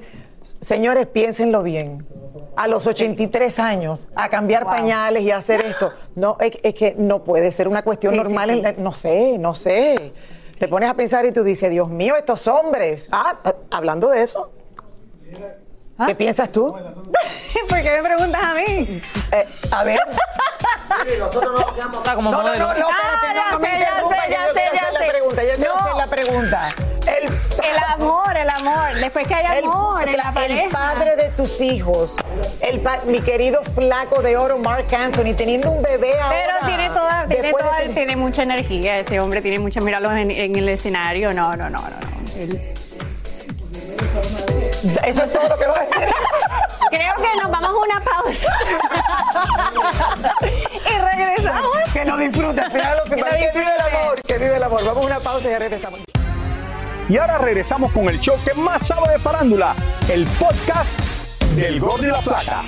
Señores, 0.61 1.07
piénsenlo 1.07 1.62
bien. 1.62 2.07
A 2.57 2.68
los 2.68 2.87
83 2.87 3.59
años, 3.59 4.07
a 4.14 4.28
cambiar 4.28 4.64
Wow. 4.64 4.74
pañales 4.74 5.22
y 5.22 5.30
a 5.30 5.38
hacer 5.38 5.62
esto. 5.62 5.92
No, 6.14 6.37
es, 6.38 6.52
es 6.62 6.74
que 6.74 6.94
no 6.96 7.24
puede 7.24 7.50
ser 7.50 7.66
una 7.66 7.83
cuestión 7.83 8.12
Sí, 8.14 8.18
normal. 8.20 8.50
sí. 8.50 8.57
en 8.57 8.62
la- 8.62 8.72
no 8.72 8.92
sé, 8.92 9.38
no 9.38 9.54
sé. 9.54 10.12
te 10.59 10.68
pones 10.68 10.88
a 10.88 10.94
pensar 10.94 11.24
y 11.26 11.33
tú 11.33 11.42
dices, 11.42 11.68
Dios 11.70 11.88
mío, 11.88 12.14
estos 12.16 12.46
hombres. 12.46 13.09
Ah, 13.11 13.38
eh, 13.44 13.52
hablando 13.72 14.09
de 14.11 14.22
eso. 14.22 14.50
¿Qué 16.07 16.14
piensas 16.14 16.50
tú? 16.52 16.72
¿Por 17.68 17.83
qué 17.83 17.90
me 18.00 18.09
preguntas 18.09 18.40
a 18.44 18.54
mí? 18.54 19.00
Eh, 19.33 19.44
a 19.70 19.85
ver. 19.85 19.98
nosotros 21.18 21.52
no 21.52 21.58
nos 21.58 21.72
quedamos 21.74 22.00
acá 22.00 22.14
como 22.14 22.30
No, 22.30 22.38
no, 22.38 22.42
modelos. 22.44 22.68
no, 22.68 22.74
no, 22.74 22.88
espérate, 22.90 23.34
no, 23.34 23.50
no 23.52 23.58
me 23.60 23.68
interrumpa, 23.78 24.22
que 24.26 24.32
yo 24.32 24.52
quiero 24.52 24.76
hacer 24.86 24.92
la 24.92 25.06
pregunta, 25.08 25.42
yo 25.44 25.54
quiero 25.56 25.74
hacer 25.76 25.96
la 25.96 26.06
pregunta. 26.06 26.68
El, 27.06 27.24
El 27.64 27.78
amor, 27.88 28.36
el 28.36 28.48
amor. 28.50 28.94
Después 28.94 29.26
que 29.26 29.34
hay 29.34 29.58
el- 29.58 29.64
amor 29.64 30.08
en 30.08 30.16
la 30.16 30.28
el 30.28 30.34
pareja. 30.34 30.68
padre 30.70 31.16
de 31.16 31.28
tus 31.30 31.60
hijos, 31.60 32.16
el 32.60 32.80
pa- 32.80 33.00
mi 33.06 33.20
querido 33.20 33.62
flaco 33.74 34.22
de 34.22 34.36
oro 34.36 34.58
Mark 34.58 34.86
Anthony, 34.94 35.34
teniendo 35.36 35.70
un 35.70 35.82
bebé 35.82 36.18
ahora. 36.20 36.36
Pero 36.36 36.66
tiene 36.66 36.88
toda, 36.88 37.26
tiene, 37.26 37.52
toda- 37.52 37.76
ten- 37.78 37.94
tiene 37.94 38.16
mucha 38.16 38.42
energía, 38.42 38.98
ese 38.98 39.20
hombre 39.20 39.42
tiene 39.42 39.58
mucha, 39.58 39.80
míralo 39.80 40.10
en, 40.12 40.30
en 40.30 40.56
el 40.56 40.68
escenario, 40.68 41.32
no, 41.34 41.54
no, 41.56 41.68
no, 41.70 41.78
no. 41.78 41.88
no. 41.88 42.40
Él- 42.40 42.72
Eso 45.04 45.24
es 45.24 45.32
todo 45.32 45.48
lo 45.48 45.56
que 45.58 45.66
vas 45.66 45.78
a 45.78 45.82
decir. 46.00 46.14
Creo 46.94 47.14
que 47.16 47.42
nos 47.42 47.50
vamos 47.50 47.70
a 47.70 47.76
una 47.76 48.00
pausa. 48.00 48.52
y 50.42 50.98
regresamos. 50.98 51.76
Que 51.92 52.04
lo 52.04 52.16
disfruten, 52.16 52.70
fíjalo, 52.70 53.04
que, 53.04 53.16
Que 53.16 53.20
lo 53.20 53.26
vive 53.26 53.74
el 53.74 53.94
amor, 53.94 54.22
que 54.22 54.38
vive 54.38 54.57
el 54.57 54.62
amor. 54.62 54.85
Vamos 54.85 55.02
a 55.02 55.07
una 55.07 55.20
pausa 55.20 55.48
y 55.48 55.50
ya 55.50 55.59
regresamos. 55.59 56.00
Y 57.09 57.18
ahora 57.18 57.38
regresamos 57.38 57.90
con 57.92 58.09
el 58.09 58.20
show 58.20 58.37
que 58.44 58.54
más 58.54 58.87
sabe 58.87 59.11
de 59.11 59.18
farándula, 59.18 59.74
el 60.09 60.24
podcast 60.38 61.00
del 61.57 61.80
Gordo 61.80 62.04
y 62.04 62.11
la 62.11 62.20
Plata. 62.20 62.64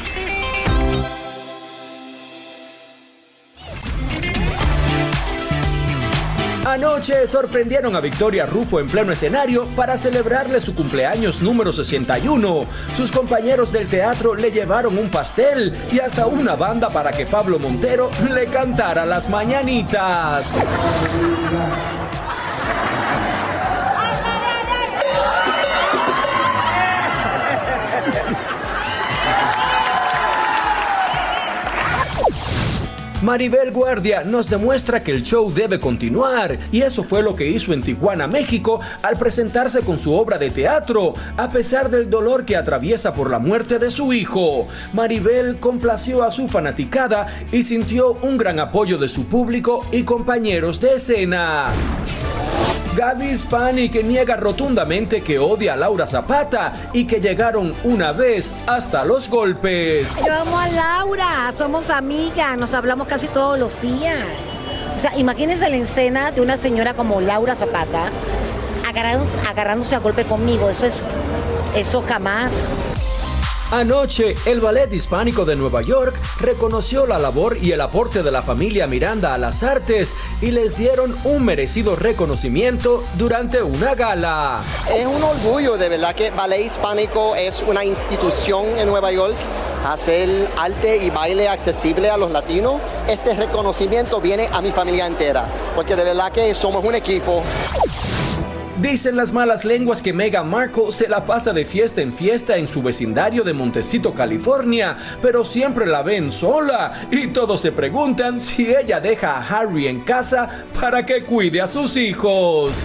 Anoche 6.66 7.28
sorprendieron 7.28 7.94
a 7.94 8.00
Victoria 8.00 8.44
Rufo 8.44 8.80
en 8.80 8.88
pleno 8.88 9.12
escenario 9.12 9.68
para 9.76 9.96
celebrarle 9.96 10.58
su 10.58 10.74
cumpleaños 10.74 11.40
número 11.40 11.72
61. 11.72 12.66
Sus 12.96 13.12
compañeros 13.12 13.70
del 13.70 13.86
teatro 13.86 14.34
le 14.34 14.50
llevaron 14.50 14.98
un 14.98 15.08
pastel 15.08 15.72
y 15.92 16.00
hasta 16.00 16.26
una 16.26 16.56
banda 16.56 16.90
para 16.90 17.12
que 17.12 17.24
Pablo 17.24 17.60
Montero 17.60 18.10
le 18.34 18.46
cantara 18.46 19.06
las 19.06 19.28
mañanitas. 19.30 20.52
Maribel 33.22 33.72
Guardia 33.72 34.24
nos 34.24 34.50
demuestra 34.50 35.02
que 35.02 35.10
el 35.10 35.22
show 35.22 35.50
debe 35.50 35.80
continuar 35.80 36.58
y 36.70 36.82
eso 36.82 37.02
fue 37.02 37.22
lo 37.22 37.34
que 37.34 37.46
hizo 37.46 37.72
en 37.72 37.82
Tijuana, 37.82 38.26
México, 38.26 38.80
al 39.02 39.16
presentarse 39.16 39.80
con 39.80 39.98
su 39.98 40.12
obra 40.12 40.36
de 40.36 40.50
teatro, 40.50 41.14
a 41.38 41.50
pesar 41.50 41.88
del 41.88 42.10
dolor 42.10 42.44
que 42.44 42.56
atraviesa 42.56 43.14
por 43.14 43.30
la 43.30 43.38
muerte 43.38 43.78
de 43.78 43.90
su 43.90 44.12
hijo. 44.12 44.66
Maribel 44.92 45.58
complació 45.58 46.24
a 46.24 46.30
su 46.30 46.46
fanaticada 46.46 47.26
y 47.52 47.62
sintió 47.62 48.12
un 48.20 48.36
gran 48.36 48.60
apoyo 48.60 48.98
de 48.98 49.08
su 49.08 49.24
público 49.24 49.86
y 49.92 50.02
compañeros 50.02 50.78
de 50.80 50.96
escena. 50.96 51.72
Gaby 52.96 53.36
Spani 53.36 53.90
que 53.90 54.02
niega 54.02 54.36
rotundamente 54.36 55.22
que 55.22 55.38
odia 55.38 55.74
a 55.74 55.76
Laura 55.76 56.06
Zapata 56.06 56.72
y 56.94 57.04
que 57.04 57.20
llegaron 57.20 57.74
una 57.84 58.12
vez 58.12 58.54
hasta 58.66 59.04
los 59.04 59.28
golpes. 59.28 60.16
Yo 60.26 60.32
amo 60.32 60.58
a 60.58 60.66
Laura, 60.68 61.52
somos 61.58 61.90
amigas, 61.90 62.56
nos 62.56 62.72
hablamos 62.72 63.06
casi 63.06 63.26
todos 63.26 63.58
los 63.58 63.78
días. 63.82 64.24
O 64.96 64.98
sea, 64.98 65.14
imagínense 65.18 65.68
la 65.68 65.76
escena 65.76 66.30
de 66.30 66.40
una 66.40 66.56
señora 66.56 66.94
como 66.94 67.20
Laura 67.20 67.54
Zapata 67.54 68.10
agarrándose 69.46 69.94
a 69.94 69.98
golpe 69.98 70.24
conmigo. 70.24 70.70
Eso 70.70 70.86
es, 70.86 71.02
eso 71.74 72.02
jamás. 72.08 72.66
Anoche, 73.72 74.36
el 74.46 74.60
Ballet 74.60 74.92
Hispánico 74.92 75.44
de 75.44 75.56
Nueva 75.56 75.82
York 75.82 76.14
reconoció 76.38 77.04
la 77.04 77.18
labor 77.18 77.56
y 77.60 77.72
el 77.72 77.80
aporte 77.80 78.22
de 78.22 78.30
la 78.30 78.42
familia 78.42 78.86
Miranda 78.86 79.34
a 79.34 79.38
las 79.38 79.64
artes 79.64 80.14
y 80.40 80.52
les 80.52 80.76
dieron 80.76 81.16
un 81.24 81.44
merecido 81.44 81.96
reconocimiento 81.96 83.02
durante 83.14 83.64
una 83.64 83.96
gala. 83.96 84.60
Es 84.88 85.04
un 85.04 85.20
orgullo, 85.20 85.76
de 85.76 85.88
verdad, 85.88 86.14
que 86.14 86.30
Ballet 86.30 86.64
Hispánico 86.64 87.34
es 87.34 87.64
una 87.66 87.84
institución 87.84 88.78
en 88.78 88.86
Nueva 88.86 89.10
York. 89.10 89.34
Hacer 89.84 90.48
arte 90.56 90.98
y 90.98 91.10
baile 91.10 91.48
accesible 91.48 92.08
a 92.08 92.16
los 92.16 92.30
latinos. 92.30 92.80
Este 93.08 93.34
reconocimiento 93.34 94.20
viene 94.20 94.48
a 94.52 94.62
mi 94.62 94.70
familia 94.70 95.06
entera, 95.06 95.50
porque 95.74 95.96
de 95.96 96.04
verdad 96.04 96.30
que 96.30 96.54
somos 96.54 96.84
un 96.84 96.94
equipo. 96.94 97.42
Dicen 98.80 99.16
las 99.16 99.32
malas 99.32 99.64
lenguas 99.64 100.02
que 100.02 100.12
Meghan 100.12 100.50
Markle 100.50 100.92
se 100.92 101.08
la 101.08 101.24
pasa 101.24 101.54
de 101.54 101.64
fiesta 101.64 102.02
en 102.02 102.12
fiesta 102.12 102.58
en 102.58 102.68
su 102.68 102.82
vecindario 102.82 103.42
de 103.42 103.54
Montecito, 103.54 104.12
California, 104.12 104.96
pero 105.22 105.46
siempre 105.46 105.86
la 105.86 106.02
ven 106.02 106.30
sola 106.30 107.08
y 107.10 107.28
todos 107.28 107.62
se 107.62 107.72
preguntan 107.72 108.38
si 108.38 108.74
ella 108.74 109.00
deja 109.00 109.38
a 109.38 109.48
Harry 109.48 109.88
en 109.88 110.00
casa 110.02 110.66
para 110.78 111.06
que 111.06 111.24
cuide 111.24 111.62
a 111.62 111.66
sus 111.66 111.96
hijos. 111.96 112.84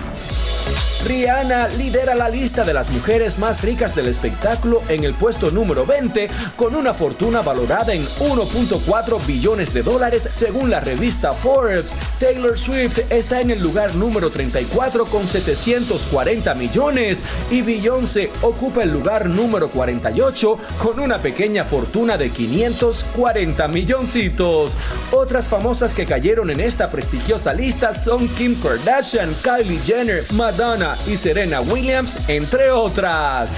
Rihanna 1.05 1.67
lidera 1.69 2.13
la 2.13 2.29
lista 2.29 2.63
de 2.63 2.73
las 2.73 2.91
mujeres 2.91 3.39
más 3.39 3.63
ricas 3.63 3.95
del 3.95 4.07
espectáculo 4.07 4.83
en 4.87 5.03
el 5.03 5.15
puesto 5.15 5.49
número 5.49 5.83
20 5.83 6.29
con 6.55 6.75
una 6.75 6.93
fortuna 6.93 7.41
valorada 7.41 7.93
en 7.93 8.03
1.4 8.03 9.25
billones 9.25 9.73
de 9.73 9.81
dólares 9.81 10.29
según 10.31 10.69
la 10.69 10.79
revista 10.79 11.33
Forbes. 11.33 11.95
Taylor 12.19 12.57
Swift 12.57 12.99
está 13.09 13.41
en 13.41 13.49
el 13.49 13.63
lugar 13.63 13.95
número 13.95 14.29
34 14.29 15.05
con 15.05 15.25
740 15.25 16.53
millones 16.53 17.23
y 17.49 17.63
Beyoncé 17.63 18.29
ocupa 18.43 18.83
el 18.83 18.91
lugar 18.91 19.25
número 19.25 19.69
48 19.69 20.57
con 20.77 20.99
una 20.99 21.17
pequeña 21.17 21.63
fortuna 21.63 22.17
de 22.17 22.29
540 22.29 23.67
milloncitos. 23.69 24.77
Otras 25.11 25.49
famosas 25.49 25.95
que 25.95 26.05
cayeron 26.05 26.51
en 26.51 26.59
esta 26.59 26.91
prestigiosa 26.91 27.53
lista 27.53 27.95
son 27.95 28.27
Kim 28.29 28.61
Kardashian, 28.61 29.35
Kylie 29.41 29.79
Jenner, 29.83 30.31
Madonna 30.33 30.90
y 31.08 31.17
Serena 31.17 31.62
Williams, 31.62 32.17
entre 32.27 32.71
otras. 32.71 33.58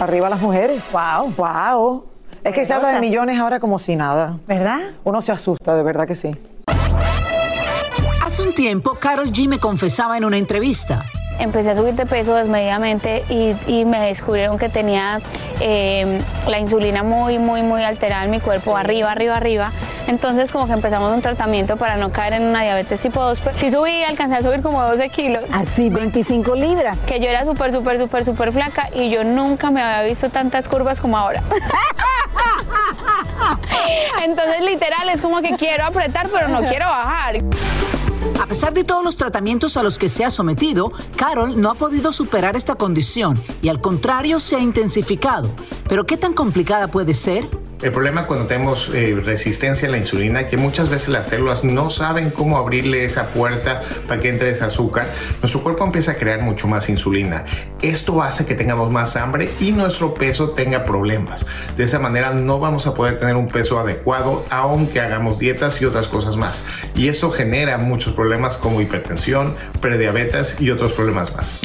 Arriba 0.00 0.28
las 0.28 0.40
mujeres. 0.40 0.84
Wow. 0.92 1.32
Wow. 1.36 2.04
Es 2.44 2.54
que 2.54 2.64
se 2.64 2.72
habla 2.72 2.92
de 2.92 3.00
millones 3.00 3.38
ahora 3.38 3.60
como 3.60 3.78
si 3.78 3.96
nada. 3.96 4.36
¿Verdad? 4.46 4.78
Uno 5.04 5.20
se 5.20 5.32
asusta, 5.32 5.74
de 5.74 5.82
verdad 5.82 6.06
que 6.06 6.14
sí. 6.14 6.30
Hace 8.24 8.42
un 8.42 8.54
tiempo, 8.54 8.94
Carol 8.94 9.32
G 9.32 9.48
me 9.48 9.58
confesaba 9.58 10.16
en 10.16 10.24
una 10.24 10.36
entrevista. 10.38 11.04
Empecé 11.40 11.70
a 11.70 11.74
subir 11.74 11.94
de 11.94 12.04
peso 12.04 12.34
desmedidamente 12.34 13.24
y, 13.28 13.56
y 13.66 13.84
me 13.84 14.00
descubrieron 14.00 14.58
que 14.58 14.68
tenía 14.68 15.20
eh, 15.60 16.20
la 16.46 16.58
insulina 16.58 17.02
muy, 17.02 17.38
muy, 17.38 17.62
muy 17.62 17.82
alterada 17.84 18.24
en 18.24 18.30
mi 18.30 18.40
cuerpo, 18.40 18.76
arriba, 18.76 19.12
arriba, 19.12 19.36
arriba. 19.36 19.72
Entonces 20.08 20.50
como 20.52 20.66
que 20.66 20.72
empezamos 20.72 21.12
un 21.12 21.20
tratamiento 21.20 21.76
para 21.76 21.98
no 21.98 22.10
caer 22.10 22.32
en 22.32 22.44
una 22.44 22.62
diabetes 22.62 23.00
tipo 23.02 23.22
2. 23.22 23.40
Pero 23.40 23.56
sí 23.56 23.70
subí, 23.70 24.02
alcancé 24.04 24.36
a 24.36 24.42
subir 24.42 24.62
como 24.62 24.82
12 24.82 25.10
kilos. 25.10 25.44
Así, 25.52 25.90
25 25.90 26.54
libras. 26.56 26.96
Que 27.06 27.20
yo 27.20 27.28
era 27.28 27.44
súper, 27.44 27.72
súper, 27.72 27.98
súper, 27.98 28.24
súper 28.24 28.50
flaca 28.52 28.88
y 28.94 29.10
yo 29.10 29.22
nunca 29.22 29.70
me 29.70 29.82
había 29.82 30.08
visto 30.08 30.30
tantas 30.30 30.66
curvas 30.66 31.00
como 31.00 31.18
ahora. 31.18 31.42
Entonces 34.24 34.62
literal 34.62 35.10
es 35.10 35.20
como 35.20 35.42
que 35.42 35.56
quiero 35.56 35.84
apretar 35.84 36.28
pero 36.32 36.48
no 36.48 36.62
quiero 36.62 36.86
bajar. 36.86 37.36
A 38.40 38.46
pesar 38.46 38.72
de 38.72 38.84
todos 38.84 39.04
los 39.04 39.16
tratamientos 39.18 39.76
a 39.76 39.82
los 39.82 39.98
que 39.98 40.08
se 40.08 40.24
ha 40.24 40.30
sometido, 40.30 40.90
Carol 41.16 41.60
no 41.60 41.70
ha 41.70 41.74
podido 41.74 42.12
superar 42.12 42.56
esta 42.56 42.76
condición 42.76 43.38
y 43.60 43.68
al 43.68 43.82
contrario 43.82 44.40
se 44.40 44.56
ha 44.56 44.60
intensificado. 44.60 45.50
Pero 45.86 46.06
¿qué 46.06 46.16
tan 46.16 46.32
complicada 46.32 46.88
puede 46.88 47.12
ser? 47.12 47.46
El 47.80 47.92
problema 47.92 48.26
cuando 48.26 48.46
tenemos 48.46 48.90
eh, 48.92 49.14
resistencia 49.24 49.86
a 49.86 49.90
la 49.92 49.98
insulina 49.98 50.40
es 50.40 50.48
que 50.48 50.56
muchas 50.56 50.88
veces 50.88 51.10
las 51.10 51.28
células 51.28 51.62
no 51.62 51.90
saben 51.90 52.30
cómo 52.30 52.58
abrirle 52.58 53.04
esa 53.04 53.28
puerta 53.28 53.82
para 54.08 54.20
que 54.20 54.30
entre 54.30 54.50
ese 54.50 54.64
azúcar. 54.64 55.06
Nuestro 55.40 55.62
cuerpo 55.62 55.84
empieza 55.84 56.12
a 56.12 56.14
crear 56.16 56.42
mucho 56.42 56.66
más 56.66 56.88
insulina. 56.88 57.44
Esto 57.80 58.20
hace 58.20 58.46
que 58.46 58.56
tengamos 58.56 58.90
más 58.90 59.14
hambre 59.14 59.48
y 59.60 59.70
nuestro 59.70 60.12
peso 60.14 60.50
tenga 60.50 60.84
problemas. 60.84 61.46
De 61.76 61.84
esa 61.84 62.00
manera 62.00 62.32
no 62.32 62.58
vamos 62.58 62.88
a 62.88 62.94
poder 62.94 63.16
tener 63.18 63.36
un 63.36 63.46
peso 63.46 63.78
adecuado 63.78 64.44
aunque 64.50 65.00
hagamos 65.00 65.38
dietas 65.38 65.80
y 65.80 65.84
otras 65.84 66.08
cosas 66.08 66.36
más. 66.36 66.64
Y 66.96 67.06
esto 67.06 67.30
genera 67.30 67.78
muchos 67.78 68.12
problemas 68.12 68.56
como 68.56 68.80
hipertensión, 68.80 69.54
prediabetes 69.80 70.60
y 70.60 70.72
otros 70.72 70.90
problemas 70.90 71.32
más. 71.32 71.60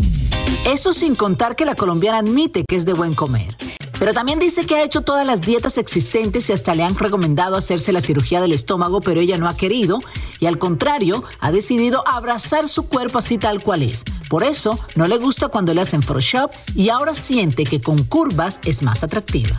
Eso 0.64 0.94
sin 0.94 1.16
contar 1.16 1.56
que 1.56 1.66
la 1.66 1.74
colombiana 1.74 2.20
admite 2.20 2.66
que 2.68 2.76
es 2.76 2.86
de 2.86 2.94
buen 2.94 3.16
comer. 3.16 3.58
Pero 4.04 4.14
también 4.14 4.38
dice 4.38 4.66
que 4.66 4.76
ha 4.76 4.84
hecho 4.84 5.00
todas 5.00 5.26
las 5.26 5.40
dietas 5.40 5.78
existentes 5.78 6.50
y 6.50 6.52
hasta 6.52 6.76
le 6.76 6.84
han 6.84 6.98
recomendado 6.98 7.56
hacerse 7.56 7.94
la 7.94 8.02
cirugía 8.02 8.42
del 8.42 8.52
estómago, 8.52 9.00
pero 9.00 9.22
ella 9.22 9.38
no 9.38 9.48
ha 9.48 9.56
querido 9.56 10.02
y 10.42 10.46
al 10.46 10.58
contrario 10.58 11.24
ha 11.40 11.54
decidido 11.54 12.06
abrazar 12.06 12.68
su 12.68 12.84
cuerpo 12.90 13.20
así 13.20 13.38
tal 13.38 13.64
cual 13.64 13.82
es. 13.82 14.04
Por 14.28 14.44
eso 14.44 14.78
no 14.98 15.08
le 15.08 15.18
gusta 15.20 15.48
cuando 15.48 15.74
le 15.74 15.80
hacen 15.80 16.04
Photoshop 16.04 16.52
y 16.76 16.90
ahora 16.90 17.16
siente 17.16 17.64
que 17.64 17.80
con 17.80 18.04
curvas 18.04 18.60
es 18.66 18.84
más 18.84 19.06
atractiva. 19.06 19.58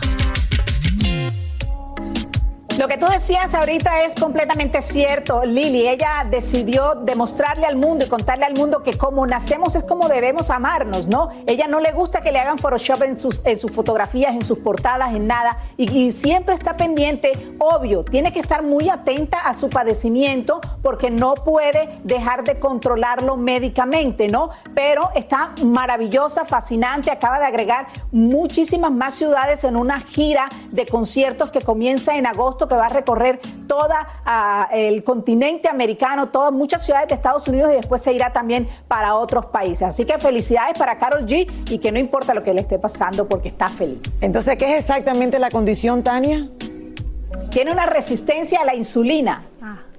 Lo 2.77 2.89
que 2.89 2.97
tú 2.97 3.05
decías 3.05 3.55
ahorita 3.55 4.03
es 4.03 4.15
completamente 4.15 4.81
cierto, 4.81 5.45
Lili. 5.45 5.87
Ella 5.87 6.27
decidió 6.29 6.93
demostrarle 6.95 7.65
al 7.65 7.77
mundo 7.77 8.03
y 8.03 8.09
contarle 8.09 8.43
al 8.43 8.53
mundo 8.53 8.83
que 8.83 8.97
como 8.97 9.25
nacemos 9.25 9.75
es 9.75 9.85
como 9.85 10.09
debemos 10.09 10.49
amarnos, 10.49 11.07
¿no? 11.07 11.29
Ella 11.47 11.69
no 11.69 11.79
le 11.79 11.93
gusta 11.93 12.19
que 12.19 12.33
le 12.33 12.39
hagan 12.39 12.59
Photoshop 12.59 13.03
en 13.03 13.17
sus, 13.17 13.39
en 13.45 13.57
sus 13.57 13.71
fotografías, 13.71 14.35
en 14.35 14.43
sus 14.43 14.57
portadas, 14.57 15.13
en 15.13 15.25
nada. 15.25 15.57
Y, 15.77 15.89
y 15.89 16.11
siempre 16.11 16.53
está 16.53 16.75
pendiente, 16.75 17.55
obvio, 17.59 18.03
tiene 18.03 18.33
que 18.33 18.41
estar 18.41 18.61
muy 18.61 18.89
atenta 18.89 19.39
a 19.39 19.53
su 19.53 19.69
padecimiento 19.69 20.59
porque 20.81 21.09
no 21.09 21.33
puede 21.35 22.01
dejar 22.03 22.43
de 22.43 22.59
controlarlo 22.59 23.37
médicamente, 23.37 24.27
¿no? 24.27 24.49
Pero 24.73 25.11
está 25.15 25.53
maravillosa, 25.65 26.43
fascinante, 26.43 27.09
acaba 27.09 27.39
de 27.39 27.45
agregar 27.45 27.87
muchísimas 28.11 28.91
más 28.91 29.15
ciudades 29.15 29.63
en 29.63 29.77
una 29.77 30.01
gira 30.01 30.49
de 30.71 30.85
conciertos 30.85 31.51
que 31.51 31.61
comienza 31.61 32.17
en 32.17 32.25
agosto, 32.25 32.65
que 32.67 32.74
va 32.75 32.87
a 32.87 32.89
recorrer 32.89 33.39
todo 33.67 33.89
el 34.71 35.03
continente 35.03 35.67
americano, 35.69 36.29
todas 36.29 36.51
muchas 36.51 36.85
ciudades 36.85 37.07
de 37.09 37.15
Estados 37.15 37.47
Unidos 37.47 37.71
y 37.71 37.75
después 37.75 38.01
se 38.01 38.13
irá 38.13 38.31
también 38.31 38.67
para 38.87 39.15
otros 39.15 39.47
países. 39.47 39.83
Así 39.83 40.05
que 40.05 40.17
felicidades 40.17 40.77
para 40.77 40.97
Carol 40.97 41.25
G 41.25 41.47
y 41.69 41.77
que 41.79 41.91
no 41.91 41.99
importa 41.99 42.33
lo 42.33 42.43
que 42.43 42.53
le 42.53 42.61
esté 42.61 42.79
pasando 42.79 43.27
porque 43.27 43.49
está 43.49 43.69
feliz. 43.69 44.21
Entonces, 44.21 44.57
¿qué 44.57 44.75
es 44.75 44.81
exactamente 44.81 45.39
la 45.39 45.49
condición, 45.49 46.03
Tania? 46.03 46.47
Tiene 47.49 47.71
una 47.71 47.85
resistencia 47.85 48.61
a 48.61 48.65
la 48.65 48.75
insulina. 48.75 49.41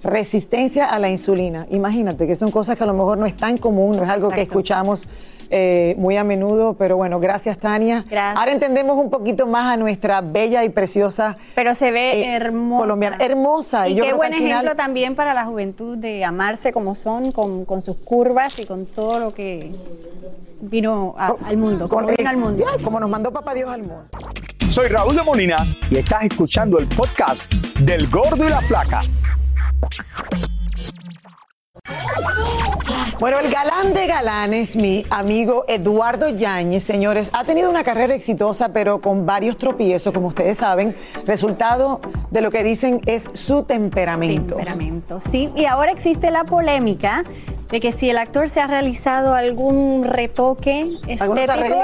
Resistencia 0.03 0.91
a 0.91 0.99
la 0.99 1.09
insulina. 1.09 1.67
Imagínate 1.71 2.27
que 2.27 2.37
son 2.37 2.51
cosas 2.51 2.77
que 2.77 2.85
a 2.85 2.87
lo 2.87 2.93
mejor 2.93 3.19
no 3.19 3.27
es 3.27 3.37
tan 3.37 3.59
común, 3.59 3.97
no 3.97 4.05
es 4.05 4.11
algo 4.11 4.29
que 4.29 4.43
escuchamos 4.43 5.09
eh, 5.51 5.95
muy 5.99 6.17
a 6.17 6.25
menudo, 6.25 6.75
pero 6.75 6.97
bueno, 6.97 7.21
gracias 7.21 7.59
Tania. 7.59 8.05
Ahora 8.37 8.53
entendemos 8.53 8.97
un 8.99 9.11
poquito 9.11 9.47
más 9.47 9.73
a 9.73 9.77
nuestra 9.77 10.21
bella 10.21 10.65
y 10.65 10.69
preciosa. 10.69 11.37
Pero 11.55 11.75
se 11.75 11.91
ve 11.91 12.21
eh, 12.23 12.35
hermosa. 12.37 12.81
Colombiana, 12.83 13.17
hermosa. 13.21 13.89
Y, 13.89 13.95
yo 13.95 14.03
qué 14.05 14.11
creo 14.11 14.15
que 14.21 14.29
buen 14.29 14.33
final- 14.35 14.51
ejemplo 14.51 14.77
también 14.77 15.15
para 15.15 15.35
la 15.35 15.45
juventud 15.45 15.97
de 15.99 16.25
amarse 16.25 16.73
como 16.73 16.95
son, 16.95 17.33
con, 17.33 17.65
con 17.65 17.83
sus 17.83 17.97
curvas 17.97 18.59
y 18.61 18.67
con 18.67 18.87
todo 18.87 19.19
lo 19.19 19.35
que 19.35 19.71
vino 20.61 21.15
a- 21.19 21.35
al 21.45 21.57
mundo. 21.57 21.89
Como 21.89 22.07
vino 22.09 22.29
al 22.31 22.37
mundo. 22.37 22.65
ya, 22.65 22.83
como 22.83 22.99
nos 23.01 23.11
mandó 23.11 23.31
papá 23.33 23.55
Dios 23.55 23.71
al 23.71 23.83
mundo. 23.83 24.05
Soy 24.71 24.89
Raúl 24.89 25.15
de 25.17 25.23
Molina 25.23 25.57
y 25.91 25.97
estás 25.97 26.25
escuchando 26.25 26.79
el 26.79 26.87
podcast 26.87 27.53
del 27.81 28.09
Gordo 28.09 28.45
y 28.45 28.49
la 28.51 28.61
Flaca. 28.63 29.03
Bueno, 33.19 33.39
el 33.39 33.51
galán 33.51 33.95
de 33.95 34.07
galanes, 34.07 34.77
mi 34.77 35.03
amigo 35.09 35.65
Eduardo 35.69 36.29
Yáñez, 36.29 36.83
señores, 36.83 37.31
ha 37.33 37.45
tenido 37.45 37.71
una 37.71 37.83
carrera 37.83 38.15
exitosa, 38.15 38.75
pero 38.75 39.01
con 39.01 39.25
varios 39.25 39.57
tropiezos, 39.57 40.13
como 40.13 40.29
ustedes 40.29 40.59
saben. 40.59 40.95
Resultado 41.25 42.03
de 42.31 42.43
lo 42.43 42.51
que 42.51 42.63
dicen 42.63 43.01
es 43.07 43.25
su 43.33 43.63
temperamento. 43.63 44.57
Temperamento, 44.57 45.21
sí. 45.21 45.51
Y 45.57 45.65
ahora 45.65 45.93
existe 45.93 46.31
la 46.31 46.45
polémica 46.45 47.25
de 47.71 47.81
que 47.81 47.91
si 47.91 48.11
el 48.11 48.19
actor 48.19 48.51
se 48.51 48.61
ha 48.61 48.67
realizado 48.67 49.33
algún 49.35 50.05
retoque 50.05 50.83
estético, 51.09 51.83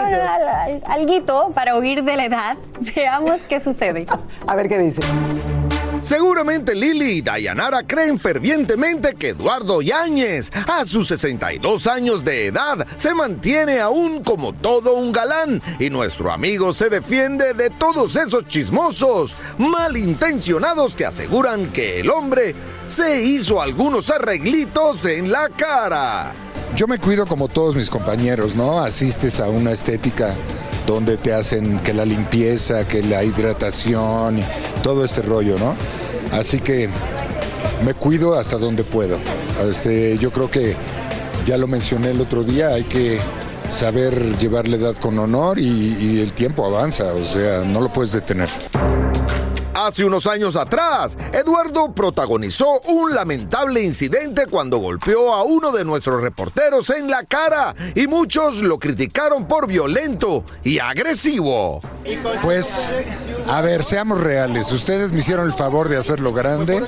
alguito 0.86 1.50
para 1.54 1.78
huir 1.78 2.04
de 2.04 2.16
la 2.16 2.26
edad, 2.26 2.56
veamos 2.94 3.40
qué 3.48 3.58
sucede. 3.60 4.04
A 4.46 4.54
ver 4.54 4.68
qué 4.68 4.78
dice. 4.78 5.00
Seguramente 6.02 6.74
Lili 6.74 7.12
y 7.12 7.22
Dayanara 7.22 7.84
creen 7.86 8.18
fervientemente 8.18 9.14
que 9.14 9.28
Eduardo 9.28 9.80
Yáñez, 9.80 10.50
a 10.66 10.84
sus 10.84 11.06
62 11.06 11.86
años 11.86 12.24
de 12.24 12.46
edad, 12.46 12.84
se 12.96 13.14
mantiene 13.14 13.78
aún 13.78 14.24
como 14.24 14.52
todo 14.52 14.94
un 14.94 15.12
galán 15.12 15.62
y 15.78 15.90
nuestro 15.90 16.32
amigo 16.32 16.74
se 16.74 16.90
defiende 16.90 17.54
de 17.54 17.70
todos 17.70 18.16
esos 18.16 18.48
chismosos, 18.48 19.36
malintencionados 19.58 20.96
que 20.96 21.06
aseguran 21.06 21.72
que 21.72 22.00
el 22.00 22.10
hombre 22.10 22.56
se 22.84 23.22
hizo 23.22 23.62
algunos 23.62 24.10
arreglitos 24.10 25.04
en 25.04 25.30
la 25.30 25.48
cara. 25.50 26.32
Yo 26.74 26.88
me 26.88 26.98
cuido 26.98 27.26
como 27.26 27.46
todos 27.46 27.76
mis 27.76 27.90
compañeros, 27.90 28.56
¿no? 28.56 28.80
Asistes 28.80 29.38
a 29.38 29.48
una 29.48 29.70
estética 29.70 30.34
donde 30.86 31.16
te 31.16 31.32
hacen 31.32 31.78
que 31.80 31.94
la 31.94 32.04
limpieza, 32.04 32.86
que 32.86 33.02
la 33.02 33.24
hidratación, 33.24 34.40
todo 34.82 35.04
este 35.04 35.22
rollo, 35.22 35.58
¿no? 35.58 35.74
Así 36.32 36.60
que 36.60 36.88
me 37.84 37.94
cuido 37.94 38.34
hasta 38.34 38.58
donde 38.58 38.84
puedo. 38.84 39.18
Este, 39.68 40.18
yo 40.18 40.30
creo 40.32 40.50
que 40.50 40.76
ya 41.44 41.58
lo 41.58 41.66
mencioné 41.66 42.10
el 42.10 42.20
otro 42.20 42.44
día, 42.44 42.68
hay 42.68 42.84
que 42.84 43.18
saber 43.68 44.38
llevar 44.38 44.68
la 44.68 44.76
edad 44.76 44.96
con 44.96 45.18
honor 45.18 45.58
y, 45.58 45.96
y 46.00 46.20
el 46.20 46.32
tiempo 46.32 46.64
avanza, 46.64 47.12
o 47.14 47.24
sea, 47.24 47.64
no 47.64 47.80
lo 47.80 47.92
puedes 47.92 48.12
detener. 48.12 48.48
Hace 49.74 50.04
unos 50.04 50.26
años 50.26 50.54
atrás, 50.56 51.16
Eduardo 51.32 51.94
protagonizó 51.94 52.78
un 52.88 53.14
lamentable 53.14 53.82
incidente 53.82 54.46
cuando 54.46 54.76
golpeó 54.78 55.32
a 55.32 55.44
uno 55.44 55.72
de 55.72 55.84
nuestros 55.84 56.20
reporteros 56.20 56.90
en 56.90 57.10
la 57.10 57.24
cara 57.24 57.74
y 57.94 58.06
muchos 58.06 58.60
lo 58.60 58.78
criticaron 58.78 59.46
por 59.46 59.66
violento 59.66 60.44
y 60.62 60.78
agresivo. 60.78 61.80
Pues, 62.42 62.86
a 63.48 63.62
ver, 63.62 63.82
seamos 63.82 64.20
reales. 64.20 64.70
Ustedes 64.72 65.12
me 65.12 65.20
hicieron 65.20 65.46
el 65.46 65.54
favor 65.54 65.88
de 65.88 65.96
hacerlo 65.96 66.34
grande 66.34 66.82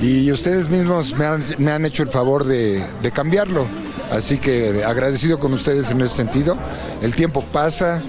y 0.00 0.30
ustedes 0.30 0.70
mismos 0.70 1.16
me 1.18 1.72
han, 1.72 1.84
hecho 1.84 2.04
el 2.04 2.10
favor 2.10 2.44
de, 2.44 2.86
de 3.02 3.10
cambiarlo. 3.10 3.66
Así 4.12 4.38
que 4.38 4.84
agradecido 4.84 5.40
con 5.40 5.52
ustedes 5.54 5.90
en 5.90 6.00
ese 6.02 6.16
sentido. 6.16 6.56
El 7.00 7.16
tiempo 7.16 7.42
pasa, 7.42 8.00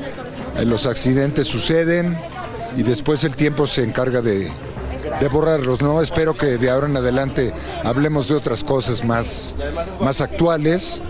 eh, 0.57 0.65
los 0.65 0.85
accidentes 0.85 1.47
suceden 1.47 2.15
y 2.75 2.83
después 2.83 3.23
el 3.23 3.35
tiempo 3.35 3.67
se 3.67 3.83
encarga 3.83 4.21
de, 4.21 4.51
de 5.19 5.27
borrarlos, 5.27 5.81
¿no? 5.81 6.01
Espero 6.01 6.35
que 6.35 6.57
de 6.57 6.69
ahora 6.69 6.87
en 6.87 6.97
adelante 6.97 7.53
hablemos 7.83 8.27
de 8.27 8.35
otras 8.35 8.63
cosas 8.63 9.03
más, 9.03 9.55
más 9.99 10.21
actuales. 10.21 11.01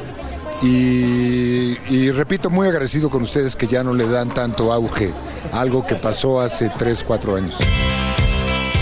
Y, 0.61 1.77
y 1.93 2.11
repito, 2.11 2.49
muy 2.49 2.67
agradecido 2.67 3.09
con 3.09 3.23
ustedes 3.23 3.55
que 3.55 3.67
ya 3.67 3.83
no 3.83 3.93
le 3.93 4.07
dan 4.07 4.33
tanto 4.33 4.71
auge 4.71 5.11
a 5.51 5.59
algo 5.59 5.85
que 5.85 5.95
pasó 5.95 6.39
hace 6.39 6.69
3, 6.69 7.03
4 7.03 7.35
años. 7.35 7.57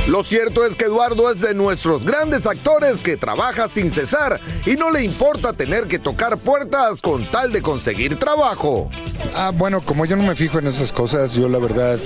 Lo 0.07 0.23
cierto 0.23 0.65
es 0.65 0.75
que 0.75 0.85
Eduardo 0.85 1.31
es 1.31 1.41
de 1.41 1.53
nuestros 1.53 2.03
grandes 2.03 2.45
actores 2.45 2.97
que 2.97 3.17
trabaja 3.17 3.69
sin 3.69 3.91
cesar 3.91 4.39
y 4.65 4.71
no 4.71 4.89
le 4.91 5.03
importa 5.03 5.53
tener 5.53 5.87
que 5.87 5.99
tocar 5.99 6.37
puertas 6.37 7.01
con 7.01 7.23
tal 7.25 7.51
de 7.51 7.61
conseguir 7.61 8.17
trabajo. 8.17 8.89
Ah, 9.35 9.51
bueno, 9.53 9.81
como 9.81 10.05
yo 10.05 10.15
no 10.15 10.23
me 10.23 10.35
fijo 10.35 10.59
en 10.59 10.67
esas 10.67 10.91
cosas, 10.91 11.33
yo 11.33 11.47
la 11.47 11.59
verdad, 11.59 11.99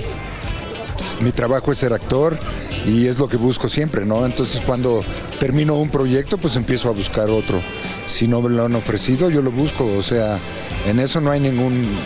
mi 1.20 1.32
trabajo 1.32 1.72
es 1.72 1.78
ser 1.78 1.92
actor 1.92 2.38
y 2.84 3.06
es 3.06 3.18
lo 3.18 3.28
que 3.28 3.36
busco 3.36 3.68
siempre, 3.68 4.04
¿no? 4.04 4.24
Entonces 4.24 4.60
cuando 4.60 5.02
termino 5.38 5.74
un 5.74 5.90
proyecto, 5.90 6.38
pues 6.38 6.56
empiezo 6.56 6.88
a 6.88 6.92
buscar 6.92 7.30
otro. 7.30 7.60
Si 8.06 8.28
no 8.28 8.40
me 8.42 8.50
lo 8.50 8.64
han 8.64 8.74
ofrecido, 8.74 9.30
yo 9.30 9.42
lo 9.42 9.50
busco. 9.50 9.86
O 9.98 10.02
sea, 10.02 10.38
en 10.86 11.00
eso 11.00 11.20
no 11.20 11.30
hay 11.30 11.40
ningún, 11.40 11.98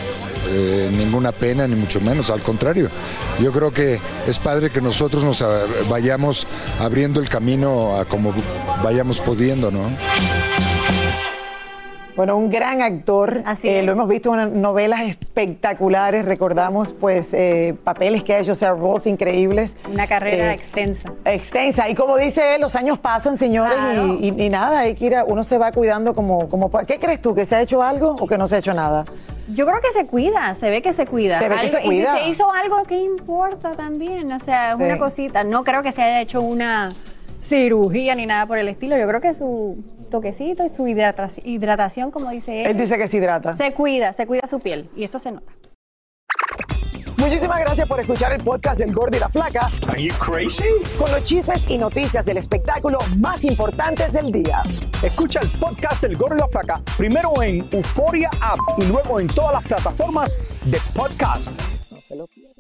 eh, 0.49 0.91
ninguna 0.93 1.33
pena, 1.33 1.67
ni 1.67 1.75
mucho 1.75 2.01
menos. 2.01 2.31
Al 2.31 2.43
contrario, 2.43 2.89
yo 3.41 3.53
creo 3.53 3.73
que 3.73 4.01
es 4.27 4.39
padre 4.39 4.71
que 4.71 4.81
nosotros 4.81 5.23
nos 5.23 5.43
ah, 5.43 5.67
vayamos 5.89 6.47
abriendo 6.79 7.21
el 7.21 7.29
camino 7.29 7.97
a 7.97 8.05
como 8.05 8.35
vayamos 8.83 9.21
pudiendo, 9.21 9.71
¿no? 9.71 9.91
Bueno, 12.21 12.37
un 12.37 12.51
gran 12.51 12.83
actor. 12.83 13.43
Eh, 13.63 13.83
lo 13.83 13.93
hemos 13.93 14.07
visto 14.07 14.39
en 14.39 14.61
novelas 14.61 15.01
espectaculares. 15.09 16.27
Recordamos, 16.27 16.93
pues, 16.93 17.33
eh, 17.33 17.75
papeles 17.83 18.23
que 18.25 18.35
ha 18.35 18.41
hecho, 18.41 18.53
o 18.53 18.57
sea, 18.57 18.73
roles 18.73 19.07
increíbles. 19.07 19.75
Una 19.91 20.07
carrera 20.07 20.51
Eh, 20.51 20.53
extensa. 20.53 21.11
Extensa. 21.25 21.89
Y 21.89 21.95
como 21.95 22.19
dice 22.19 22.57
él, 22.57 22.61
los 22.61 22.77
años 22.77 22.99
pasan, 22.99 23.39
señores, 23.39 23.75
Claro. 23.79 24.19
y, 24.21 24.29
y- 24.37 24.43
y 24.43 24.51
nada, 24.51 24.81
hay 24.81 24.95
que 24.97 25.07
ir 25.07 25.17
a- 25.17 25.25
uno 25.25 25.43
se 25.45 25.57
va 25.57 25.73
cuidando 25.73 26.15
como, 26.15 26.47
como... 26.51 26.71
¿Qué 26.87 26.99
crees 26.99 27.23
tú? 27.23 27.35
¿Que 27.35 27.47
se 27.47 27.57
ha 27.57 27.63
hecho 27.63 27.83
algo 27.83 28.11
o 28.21 28.27
que 28.27 28.37
no 28.37 28.49
se 28.49 28.57
ha 28.57 28.59
hecho 28.59 28.75
nada? 28.75 29.05
Yo 29.49 29.65
creo 29.65 29.81
que 29.81 29.91
se 29.99 30.07
cuida, 30.07 30.55
se 30.57 30.69
ve 30.69 30.83
que 30.83 30.93
se 30.93 31.07
cuida. 31.07 31.39
Se 31.39 31.49
ve 31.49 31.55
que 31.55 31.61
Algo- 31.69 31.79
se 31.79 31.83
cuida. 31.85 32.17
Y 32.17 32.19
si 32.19 32.25
se 32.25 32.29
hizo 32.33 32.53
algo, 32.53 32.83
¿qué 32.87 32.99
importa 32.99 33.71
también? 33.71 34.31
O 34.31 34.41
sea, 34.41 34.73
es 34.73 34.77
Sí. 34.77 34.83
una 34.83 34.99
cosita. 34.99 35.43
No 35.43 35.65
creo 35.65 35.83
que 35.83 35.93
se 35.93 36.03
haya 36.03 36.21
hecho 36.21 36.43
una 36.43 36.91
cirugía 37.43 38.15
ni 38.15 38.27
nada 38.27 38.47
por 38.47 38.59
el 38.59 38.69
estilo. 38.69 38.97
Yo 38.99 39.07
creo 39.09 39.21
que 39.21 39.35
su 39.35 39.83
toquecito 40.11 40.65
y 40.65 40.69
su 40.69 40.87
hidrata- 40.89 41.29
hidratación, 41.45 42.11
como 42.11 42.31
dice 42.31 42.63
él. 42.63 42.71
Él 42.73 42.77
dice 42.79 42.99
que 42.99 43.09
se 43.09 43.17
hidrata. 43.19 43.55
Se 43.55 43.73
cuida, 43.73 44.13
se 44.13 44.27
cuida 44.27 44.47
su 44.47 44.59
piel. 44.59 44.89
Y 44.97 45.05
eso 45.05 45.19
se 45.19 45.33
nota. 45.33 45.53
Muchísimas 47.17 47.61
gracias 47.61 47.87
por 47.87 48.01
escuchar 48.01 48.33
el 48.33 48.43
podcast 48.43 48.79
del 48.79 48.95
Gordo 48.95 49.15
y 49.15 49.21
la 49.21 49.29
Flaca. 49.29 49.69
Are 49.91 50.03
you 50.03 50.15
crazy? 50.15 50.65
Con 50.99 51.11
los 51.11 51.23
chismes 51.23 51.61
y 51.69 51.77
noticias 51.77 52.25
del 52.25 52.39
espectáculo 52.39 52.99
más 53.19 53.45
importantes 53.45 54.11
del 54.15 54.33
día. 54.33 54.63
Escucha 55.03 55.41
el 55.43 55.53
podcast 55.53 56.03
del 56.03 56.17
Gordo 56.17 56.37
y 56.37 56.39
la 56.39 56.49
Flaca 56.49 56.81
primero 56.97 57.31
en 57.43 57.69
Euforia 57.73 58.31
App 58.41 58.59
y 58.79 58.85
luego 58.87 59.21
en 59.21 59.27
todas 59.27 59.53
las 59.53 59.65
plataformas 59.65 60.39
de 60.65 60.79
podcast. 60.97 61.53